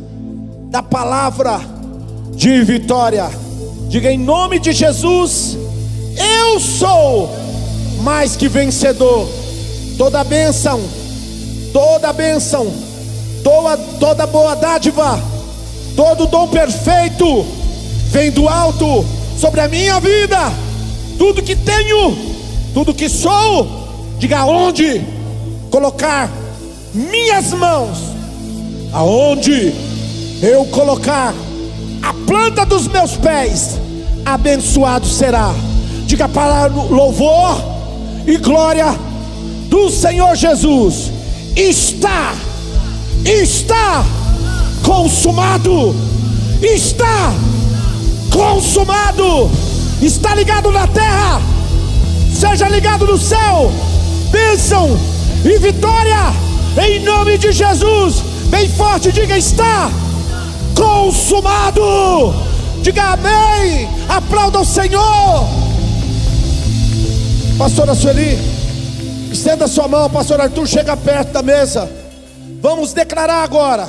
da 0.70 0.82
palavra 0.82 1.60
de 2.34 2.62
vitória 2.64 3.30
Diga 3.92 4.10
em 4.10 4.16
nome 4.16 4.58
de 4.58 4.72
Jesus, 4.72 5.58
eu 6.16 6.58
sou 6.58 7.28
mais 8.00 8.34
que 8.34 8.48
vencedor. 8.48 9.28
Toda 9.98 10.24
bênção, 10.24 10.80
toda 11.74 12.10
bênção, 12.10 12.72
toda, 13.44 13.76
toda 14.00 14.26
boa 14.26 14.56
dádiva, 14.56 15.20
todo 15.94 16.26
dom 16.26 16.48
perfeito 16.48 17.44
vem 18.10 18.30
do 18.30 18.48
alto 18.48 19.04
sobre 19.38 19.60
a 19.60 19.68
minha 19.68 20.00
vida. 20.00 20.38
Tudo 21.18 21.42
que 21.42 21.54
tenho, 21.54 22.16
tudo 22.72 22.94
que 22.94 23.10
sou, 23.10 23.68
diga 24.18 24.38
aonde 24.38 25.04
colocar 25.70 26.30
minhas 26.94 27.52
mãos, 27.52 27.98
aonde 28.90 29.70
eu 30.40 30.64
colocar 30.68 31.34
a 32.02 32.12
planta 32.26 32.66
dos 32.66 32.88
meus 32.88 33.16
pés, 33.16 33.78
abençoado 34.24 35.06
será. 35.06 35.54
Diga 36.06 36.28
para 36.28 36.66
louvor 36.66 37.62
e 38.26 38.36
glória 38.36 38.94
do 39.68 39.90
Senhor 39.90 40.34
Jesus. 40.34 41.10
Está, 41.56 42.34
está 43.24 44.04
consumado, 44.82 45.94
está 46.62 47.32
consumado, 48.30 49.50
está 50.00 50.34
ligado 50.34 50.70
na 50.70 50.86
terra, 50.86 51.40
declarado 52.92 53.06
no 53.06 53.18
céu: 53.18 53.72
bênção 54.30 54.98
e 55.44 55.58
vitória, 55.58 56.32
em 56.84 57.00
nome 57.00 57.38
de 57.38 57.52
Jesus. 57.52 58.22
Bem 58.48 58.68
forte, 58.68 59.12
diga: 59.12 59.36
está 59.36 59.90
consumado. 60.74 61.82
Diga 62.82 63.12
amém. 63.12 63.88
Aplauda 64.08 64.60
o 64.60 64.64
Senhor. 64.64 65.46
Pastora 67.58 67.94
Sueli, 67.94 68.36
estenda 69.30 69.68
sua 69.68 69.86
mão, 69.86 70.10
pastor 70.10 70.40
Arthur, 70.40 70.66
chega 70.66 70.96
perto 70.96 71.32
da 71.32 71.42
mesa. 71.42 71.88
Vamos 72.60 72.92
declarar 72.92 73.44
agora 73.44 73.88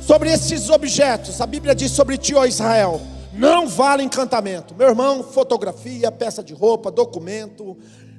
sobre 0.00 0.30
esses 0.32 0.70
objetos. 0.70 1.40
A 1.40 1.46
Bíblia 1.46 1.74
diz 1.74 1.92
sobre 1.92 2.16
ti, 2.16 2.34
ó 2.34 2.44
Israel, 2.44 3.00
não 3.32 3.68
vale 3.68 4.02
encantamento. 4.02 4.74
Meu 4.74 4.88
irmão, 4.88 5.22
fotografia, 5.22 6.10
peça 6.10 6.42
de 6.42 6.54
roupa, 6.54 6.90
documento, 6.90 7.76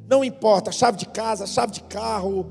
não 0.07 0.23
importa, 0.23 0.71
chave 0.71 0.97
de 0.97 1.05
casa, 1.05 1.47
chave 1.47 1.71
de 1.73 1.81
carro, 1.81 2.45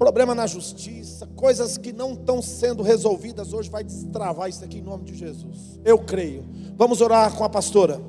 problema 0.00 0.34
na 0.34 0.46
justiça, 0.46 1.28
coisas 1.36 1.76
que 1.76 1.92
não 1.92 2.14
estão 2.14 2.40
sendo 2.40 2.82
resolvidas 2.82 3.52
hoje, 3.52 3.68
vai 3.68 3.84
destravar 3.84 4.48
isso 4.48 4.64
aqui 4.64 4.78
em 4.78 4.82
nome 4.82 5.04
de 5.04 5.14
Jesus. 5.14 5.78
Eu 5.84 5.98
creio. 5.98 6.42
Vamos 6.74 7.02
orar 7.02 7.36
com 7.36 7.44
a 7.44 7.50
pastora. 7.50 8.00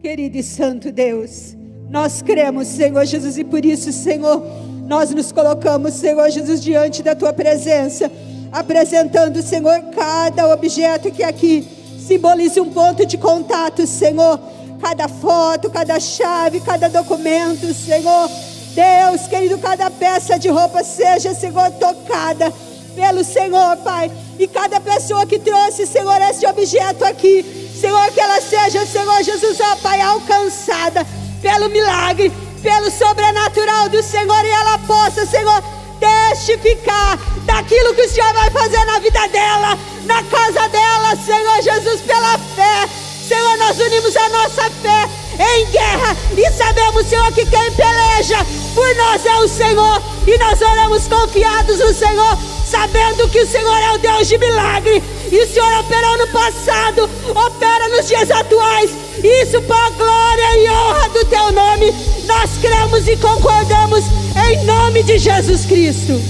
Querido 0.00 0.36
e 0.36 0.44
santo 0.44 0.92
Deus, 0.92 1.56
nós 1.90 2.22
cremos, 2.22 2.68
Senhor 2.68 3.04
Jesus, 3.04 3.36
e 3.36 3.42
por 3.42 3.64
isso, 3.64 3.92
Senhor, 3.92 4.46
nós 4.86 5.10
nos 5.10 5.32
colocamos, 5.32 5.94
Senhor 5.94 6.30
Jesus, 6.30 6.62
diante 6.62 7.02
da 7.02 7.16
tua 7.16 7.32
presença, 7.32 8.08
apresentando, 8.52 9.42
Senhor, 9.42 9.76
cada 9.92 10.54
objeto 10.54 11.10
que 11.10 11.24
aqui 11.24 11.66
simboliza 11.98 12.62
um 12.62 12.72
ponto 12.72 13.04
de 13.04 13.18
contato, 13.18 13.88
Senhor. 13.88 14.38
Cada 14.80 15.08
foto, 15.08 15.68
cada 15.68 15.98
chave, 15.98 16.60
cada 16.60 16.86
documento, 16.86 17.74
Senhor. 17.74 18.53
Deus, 18.74 19.28
querido, 19.28 19.56
cada 19.58 19.88
peça 19.88 20.36
de 20.36 20.48
roupa 20.48 20.82
seja, 20.82 21.32
Senhor, 21.32 21.70
tocada 21.72 22.52
pelo 22.96 23.22
Senhor, 23.22 23.76
Pai. 23.78 24.10
E 24.38 24.48
cada 24.48 24.80
pessoa 24.80 25.24
que 25.26 25.38
trouxe, 25.38 25.86
Senhor, 25.86 26.20
esse 26.22 26.44
objeto 26.44 27.04
aqui, 27.04 27.44
Senhor, 27.80 28.10
que 28.10 28.20
ela 28.20 28.40
seja, 28.40 28.84
Senhor 28.84 29.22
Jesus, 29.22 29.60
ó 29.60 29.76
Pai, 29.76 30.00
alcançada 30.00 31.06
pelo 31.40 31.68
milagre, 31.68 32.32
pelo 32.62 32.90
sobrenatural 32.90 33.88
do 33.88 34.02
Senhor, 34.02 34.44
e 34.44 34.50
ela 34.50 34.78
possa, 34.78 35.24
Senhor, 35.24 35.62
testificar 36.00 37.16
daquilo 37.44 37.94
que 37.94 38.02
o 38.02 38.10
Senhor 38.10 38.32
vai 38.32 38.50
fazer 38.50 38.84
na 38.86 38.98
vida 38.98 39.28
dela, 39.28 39.78
na 40.04 40.22
casa 40.24 40.68
dela, 40.68 41.16
Senhor 41.24 41.62
Jesus, 41.62 42.00
pela 42.00 42.38
fé. 42.38 42.88
Senhor, 43.28 43.56
nós 43.56 43.78
unimos 43.78 44.16
a 44.16 44.28
nossa 44.30 44.70
fé 44.82 45.23
em 45.38 45.66
guerra 45.70 46.16
e 46.36 46.50
sabemos, 46.52 47.06
Senhor, 47.06 47.32
que 47.32 47.44
quem 47.46 47.72
peleja 47.72 48.38
por 48.74 48.94
nós 48.96 49.24
é 49.26 49.36
o 49.36 49.48
Senhor 49.48 50.02
e 50.26 50.38
nós 50.38 50.60
oramos 50.60 51.06
confiados 51.06 51.78
no 51.78 51.92
Senhor, 51.92 52.38
sabendo 52.66 53.28
que 53.28 53.40
o 53.40 53.46
Senhor 53.46 53.76
é 53.76 53.92
o 53.92 53.98
Deus 53.98 54.28
de 54.28 54.38
milagre 54.38 55.02
e 55.30 55.38
o 55.38 55.46
Senhor 55.46 55.80
operou 55.80 56.18
no 56.18 56.26
passado, 56.28 57.10
opera 57.34 57.88
nos 57.88 58.06
dias 58.06 58.30
atuais. 58.30 58.90
Isso 59.22 59.60
para 59.62 59.86
a 59.86 59.90
glória 59.90 60.58
e 60.58 60.70
honra 60.70 61.08
do 61.08 61.24
teu 61.24 61.52
nome. 61.52 61.92
Nós 62.26 62.50
cremos 62.60 63.08
e 63.08 63.16
concordamos 63.16 64.04
em 64.50 64.64
nome 64.64 65.02
de 65.02 65.18
Jesus 65.18 65.64
Cristo. 65.66 66.20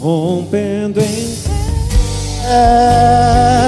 Rompendo 0.00 1.00
em 1.00 1.42
É, 2.44 3.61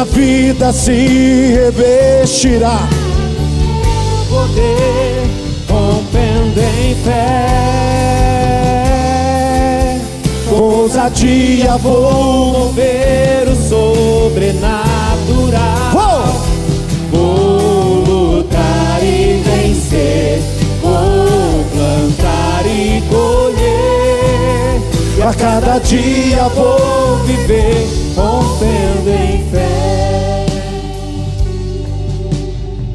minha 0.00 0.04
vida 0.04 0.72
se 0.72 1.52
revestirá. 1.52 2.88
poder, 4.28 5.26
rompendo 5.68 6.60
em 6.60 6.94
fé. 7.04 7.46
Com 10.48 10.56
ousadia 10.56 11.76
vou. 11.78 12.52
Vou 12.52 12.72
ver 12.72 13.48
o 13.48 13.56
sobrenatural. 13.68 14.80
Vou! 15.92 16.22
Vou 17.10 18.04
lutar 18.04 19.02
e 19.02 19.42
vencer. 19.44 20.40
Vou 20.82 21.64
plantar 21.74 22.64
e 22.66 23.02
colher. 23.08 24.80
E 25.18 25.22
A 25.22 25.34
cada 25.34 25.78
dia 25.78 26.48
vou. 26.54 27.00
viver 27.26 27.86
rompendo 28.16 29.10
em 29.10 29.44
fé. 29.49 29.49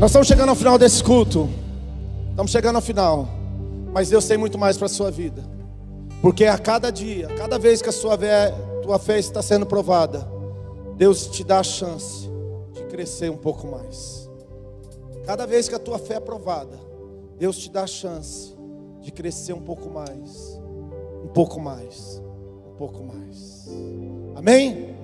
Nós 0.06 0.12
estamos 0.12 0.28
chegando 0.28 0.50
ao 0.50 0.56
final 0.56 0.78
desse 0.78 1.04
culto. 1.04 1.50
Estamos 2.30 2.52
chegando 2.52 2.76
ao 2.76 2.82
final. 2.84 3.28
Mas 3.92 4.08
Deus 4.08 4.28
tem 4.28 4.38
muito 4.38 4.56
mais 4.56 4.78
para 4.78 4.86
a 4.86 4.90
sua 4.90 5.10
vida. 5.10 5.44
Porque 6.22 6.46
a 6.46 6.60
cada 6.60 6.92
dia, 6.92 7.28
cada 7.30 7.58
vez 7.58 7.82
que 7.82 7.90
a 7.90 7.92
sua 7.92 8.16
fé, 8.16 8.54
tua 8.84 9.00
fé 9.00 9.18
está 9.18 9.42
sendo 9.42 9.66
provada, 9.66 10.30
Deus 10.96 11.26
te 11.26 11.44
dá 11.44 11.58
a 11.58 11.64
chance 11.64 12.30
de 12.74 12.84
crescer 12.84 13.32
um 13.32 13.38
pouco 13.38 13.66
mais. 13.66 14.30
Cada 15.26 15.48
vez 15.48 15.68
que 15.68 15.74
a 15.74 15.80
tua 15.80 15.98
fé 15.98 16.18
é 16.18 16.20
provada, 16.20 16.80
Deus 17.40 17.58
te 17.58 17.72
dá 17.72 17.82
a 17.82 17.88
chance 17.88 18.56
de 19.02 19.12
crescer 19.12 19.54
um 19.54 19.62
pouco 19.62 19.90
mais. 19.90 20.62
Um 21.24 21.30
pouco 21.30 21.60
mais. 21.60 22.22
Um 22.68 22.76
pouco 22.78 23.04
mais. 23.04 23.68
Amém? 24.36 24.96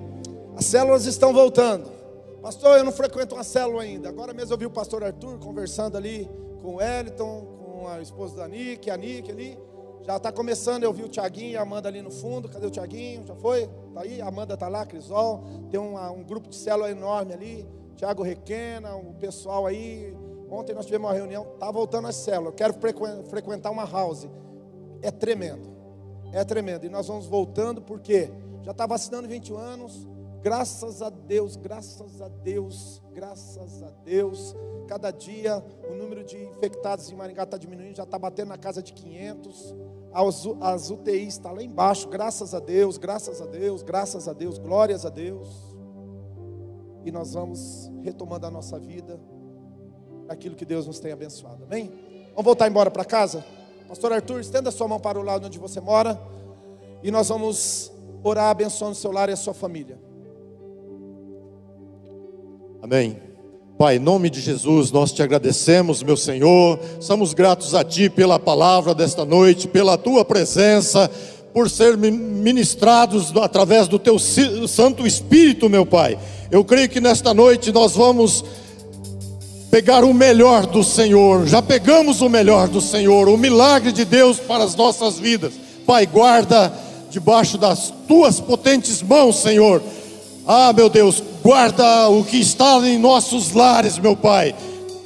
As 0.56 0.64
células 0.64 1.06
estão 1.06 1.32
voltando. 1.32 2.01
Pastor, 2.42 2.78
eu 2.78 2.84
não 2.84 2.90
frequento 2.92 3.34
uma 3.36 3.44
célula 3.44 3.82
ainda. 3.82 4.08
Agora 4.08 4.34
mesmo 4.34 4.52
eu 4.52 4.58
vi 4.58 4.66
o 4.66 4.70
pastor 4.70 5.04
Arthur 5.04 5.38
conversando 5.38 5.96
ali 5.96 6.28
com 6.60 6.70
o 6.70 6.74
Wellington, 6.76 7.46
com 7.64 7.88
a 7.88 8.00
esposa 8.00 8.36
da 8.36 8.48
Nick, 8.48 8.90
a 8.90 8.96
Nick 8.96 9.30
ali. 9.30 9.56
Já 10.02 10.16
está 10.16 10.32
começando, 10.32 10.82
eu 10.82 10.92
vi 10.92 11.04
o 11.04 11.08
Tiaguinho 11.08 11.52
e 11.52 11.56
a 11.56 11.62
Amanda 11.62 11.88
ali 11.88 12.02
no 12.02 12.10
fundo. 12.10 12.48
Cadê 12.48 12.66
o 12.66 12.70
Tiaguinho? 12.70 13.24
Já 13.24 13.36
foi? 13.36 13.70
Está 13.88 14.00
aí? 14.00 14.20
A 14.20 14.26
Amanda 14.26 14.54
está 14.54 14.66
lá, 14.66 14.84
Crisol. 14.84 15.44
Tem 15.70 15.78
uma- 15.78 16.10
um 16.10 16.24
grupo 16.24 16.48
de 16.48 16.56
célula 16.56 16.90
enorme 16.90 17.32
ali. 17.32 17.68
Tiago 17.94 18.24
Requena, 18.24 18.96
o 18.96 19.14
pessoal 19.14 19.64
aí. 19.64 20.12
Ontem 20.50 20.74
nós 20.74 20.84
tivemos 20.84 21.06
uma 21.08 21.14
reunião, 21.14 21.46
está 21.54 21.70
voltando 21.70 22.08
as 22.08 22.16
células. 22.16 22.46
Eu 22.48 22.56
quero 22.56 22.74
frequen- 22.74 23.22
frequentar 23.26 23.70
uma 23.70 23.84
house. 23.84 24.28
É 25.00 25.12
tremendo. 25.12 25.70
É 26.32 26.42
tremendo. 26.44 26.84
E 26.84 26.88
nós 26.88 27.06
vamos 27.06 27.26
voltando 27.26 27.80
porque 27.80 28.28
já 28.64 28.72
está 28.72 28.84
vacinando 28.86 29.28
21 29.28 29.56
anos. 29.56 30.08
Graças 30.42 31.00
a 31.00 31.08
Deus, 31.08 31.54
graças 31.54 32.20
a 32.20 32.26
Deus, 32.26 33.00
graças 33.12 33.80
a 33.80 33.90
Deus. 34.04 34.56
Cada 34.88 35.12
dia 35.12 35.64
o 35.88 35.94
número 35.94 36.24
de 36.24 36.36
infectados 36.36 37.08
em 37.12 37.14
Maringá 37.14 37.44
está 37.44 37.56
diminuindo, 37.56 37.96
já 37.96 38.02
está 38.02 38.18
batendo 38.18 38.48
na 38.48 38.58
casa 38.58 38.82
de 38.82 38.92
500. 38.92 39.72
As, 40.12 40.44
as 40.60 40.90
UTIs 40.90 41.34
estão 41.34 41.54
lá 41.54 41.62
embaixo, 41.62 42.08
graças 42.08 42.54
a 42.54 42.58
Deus, 42.58 42.98
graças 42.98 43.40
a 43.40 43.46
Deus, 43.46 43.82
graças 43.82 44.26
a 44.26 44.32
Deus, 44.32 44.58
glórias 44.58 45.06
a 45.06 45.10
Deus. 45.10 45.48
E 47.04 47.12
nós 47.12 47.34
vamos 47.34 47.88
retomando 48.02 48.44
a 48.44 48.50
nossa 48.50 48.80
vida 48.80 49.20
aquilo 50.28 50.56
que 50.56 50.64
Deus 50.64 50.88
nos 50.88 50.98
tem 50.98 51.12
abençoado. 51.12 51.62
Amém? 51.64 51.86
Vamos 52.30 52.44
voltar 52.44 52.68
embora 52.68 52.90
para 52.90 53.04
casa? 53.04 53.44
Pastor 53.86 54.12
Arthur, 54.12 54.40
estenda 54.40 54.72
sua 54.72 54.88
mão 54.88 54.98
para 54.98 55.20
o 55.20 55.22
lado 55.22 55.46
onde 55.46 55.58
você 55.58 55.80
mora. 55.80 56.20
E 57.00 57.12
nós 57.12 57.28
vamos 57.28 57.92
orar 58.24 58.50
abençoando 58.50 58.92
o 58.92 58.96
seu 58.96 59.12
lar 59.12 59.28
e 59.28 59.32
a 59.32 59.36
sua 59.36 59.54
família. 59.54 60.10
Amém. 62.82 63.16
Pai, 63.78 63.94
em 63.94 64.00
nome 64.00 64.28
de 64.28 64.40
Jesus, 64.40 64.90
nós 64.90 65.12
te 65.12 65.22
agradecemos, 65.22 66.02
meu 66.02 66.16
Senhor. 66.16 66.80
Somos 66.98 67.32
gratos 67.32 67.76
a 67.76 67.84
Ti 67.84 68.10
pela 68.10 68.40
palavra 68.40 68.92
desta 68.92 69.24
noite, 69.24 69.68
pela 69.68 69.96
Tua 69.96 70.24
presença, 70.24 71.08
por 71.54 71.70
ser 71.70 71.96
mi- 71.96 72.10
ministrados 72.10 73.32
através 73.36 73.86
do 73.86 74.00
Teu 74.00 74.18
Santo 74.18 75.06
Espírito, 75.06 75.68
meu 75.68 75.86
Pai. 75.86 76.18
Eu 76.50 76.64
creio 76.64 76.88
que 76.88 77.00
nesta 77.00 77.32
noite 77.32 77.70
nós 77.70 77.92
vamos 77.92 78.44
pegar 79.70 80.02
o 80.02 80.12
melhor 80.12 80.66
do 80.66 80.82
Senhor. 80.82 81.46
Já 81.46 81.62
pegamos 81.62 82.20
o 82.20 82.28
melhor 82.28 82.66
do 82.66 82.80
Senhor, 82.80 83.28
o 83.28 83.38
milagre 83.38 83.92
de 83.92 84.04
Deus 84.04 84.40
para 84.40 84.64
as 84.64 84.74
nossas 84.74 85.20
vidas. 85.20 85.52
Pai, 85.86 86.04
guarda 86.04 86.72
debaixo 87.10 87.56
das 87.56 87.92
tuas 88.08 88.40
potentes 88.40 89.00
mãos, 89.02 89.36
Senhor. 89.36 89.80
Ah, 90.46 90.72
meu 90.72 90.88
Deus, 90.88 91.22
guarda 91.42 92.08
o 92.08 92.24
que 92.24 92.38
está 92.38 92.78
em 92.86 92.98
nossos 92.98 93.52
lares, 93.52 93.98
meu 93.98 94.16
Pai. 94.16 94.54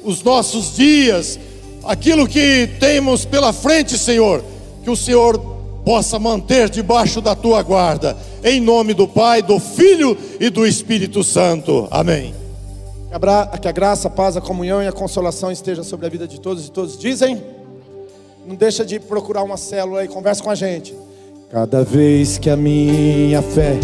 Os 0.03 0.23
nossos 0.23 0.75
dias, 0.75 1.39
aquilo 1.83 2.27
que 2.27 2.67
temos 2.79 3.25
pela 3.25 3.53
frente, 3.53 3.97
Senhor, 3.97 4.43
que 4.83 4.89
o 4.89 4.95
Senhor 4.95 5.37
possa 5.85 6.17
manter 6.17 6.69
debaixo 6.69 7.21
da 7.21 7.35
tua 7.35 7.61
guarda. 7.61 8.17
Em 8.43 8.59
nome 8.59 8.93
do 8.93 9.07
Pai, 9.07 9.41
do 9.41 9.59
Filho 9.59 10.17
e 10.39 10.49
do 10.49 10.65
Espírito 10.65 11.23
Santo. 11.23 11.87
Amém. 11.91 12.33
Que 13.61 13.67
a, 13.67 13.71
graça, 13.71 14.07
a 14.07 14.11
paz, 14.11 14.35
a 14.35 14.41
comunhão 14.41 14.83
e 14.83 14.87
a 14.87 14.91
consolação 14.91 15.51
esteja 15.51 15.83
sobre 15.83 16.05
a 16.05 16.09
vida 16.09 16.27
de 16.27 16.41
todos 16.41 16.67
e 16.67 16.71
todos 16.71 16.97
dizem. 16.97 17.41
Não 18.45 18.55
deixa 18.55 18.85
de 18.85 18.99
procurar 18.99 19.43
uma 19.43 19.57
célula 19.57 20.03
e 20.03 20.07
conversa 20.07 20.43
com 20.43 20.49
a 20.49 20.55
gente. 20.55 20.95
Cada 21.49 21.83
vez 21.83 22.37
que 22.37 22.49
a 22.49 22.57
minha 22.57 23.41
fé 23.41 23.79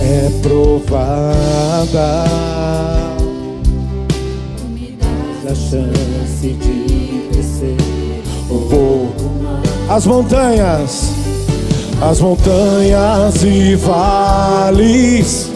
é 0.00 0.30
provada. 0.42 2.24
Me 4.70 4.96
dá 5.00 5.50
a 5.50 5.54
chance 5.54 6.48
de 6.48 7.28
crescer. 7.30 7.76
Vou 8.48 9.12
as 9.88 10.04
montanhas, 10.04 11.12
as 12.02 12.20
montanhas 12.20 13.42
e 13.44 13.76
vales 13.76 15.55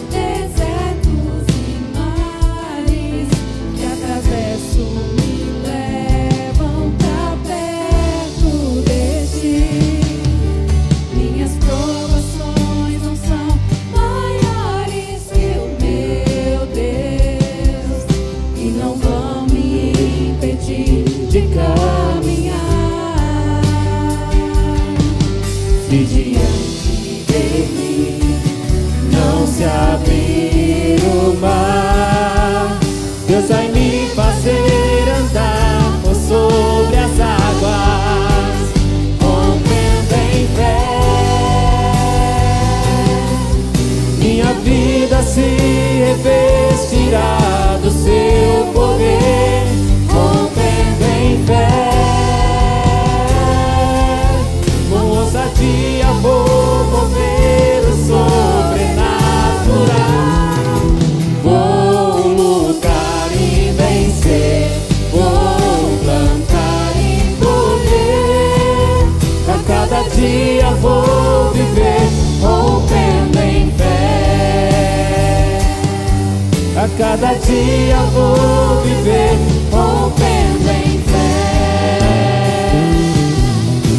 cada 76.97 77.33
dia 77.35 77.97
vou 78.13 78.81
viver 78.81 79.37
rompendo 79.71 80.69
em 80.69 80.99
fé. 80.99 81.99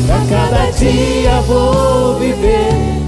A 0.09 0.19
cada 0.29 0.71
dia 0.71 1.41
vou 1.43 2.19
viver 2.19 3.02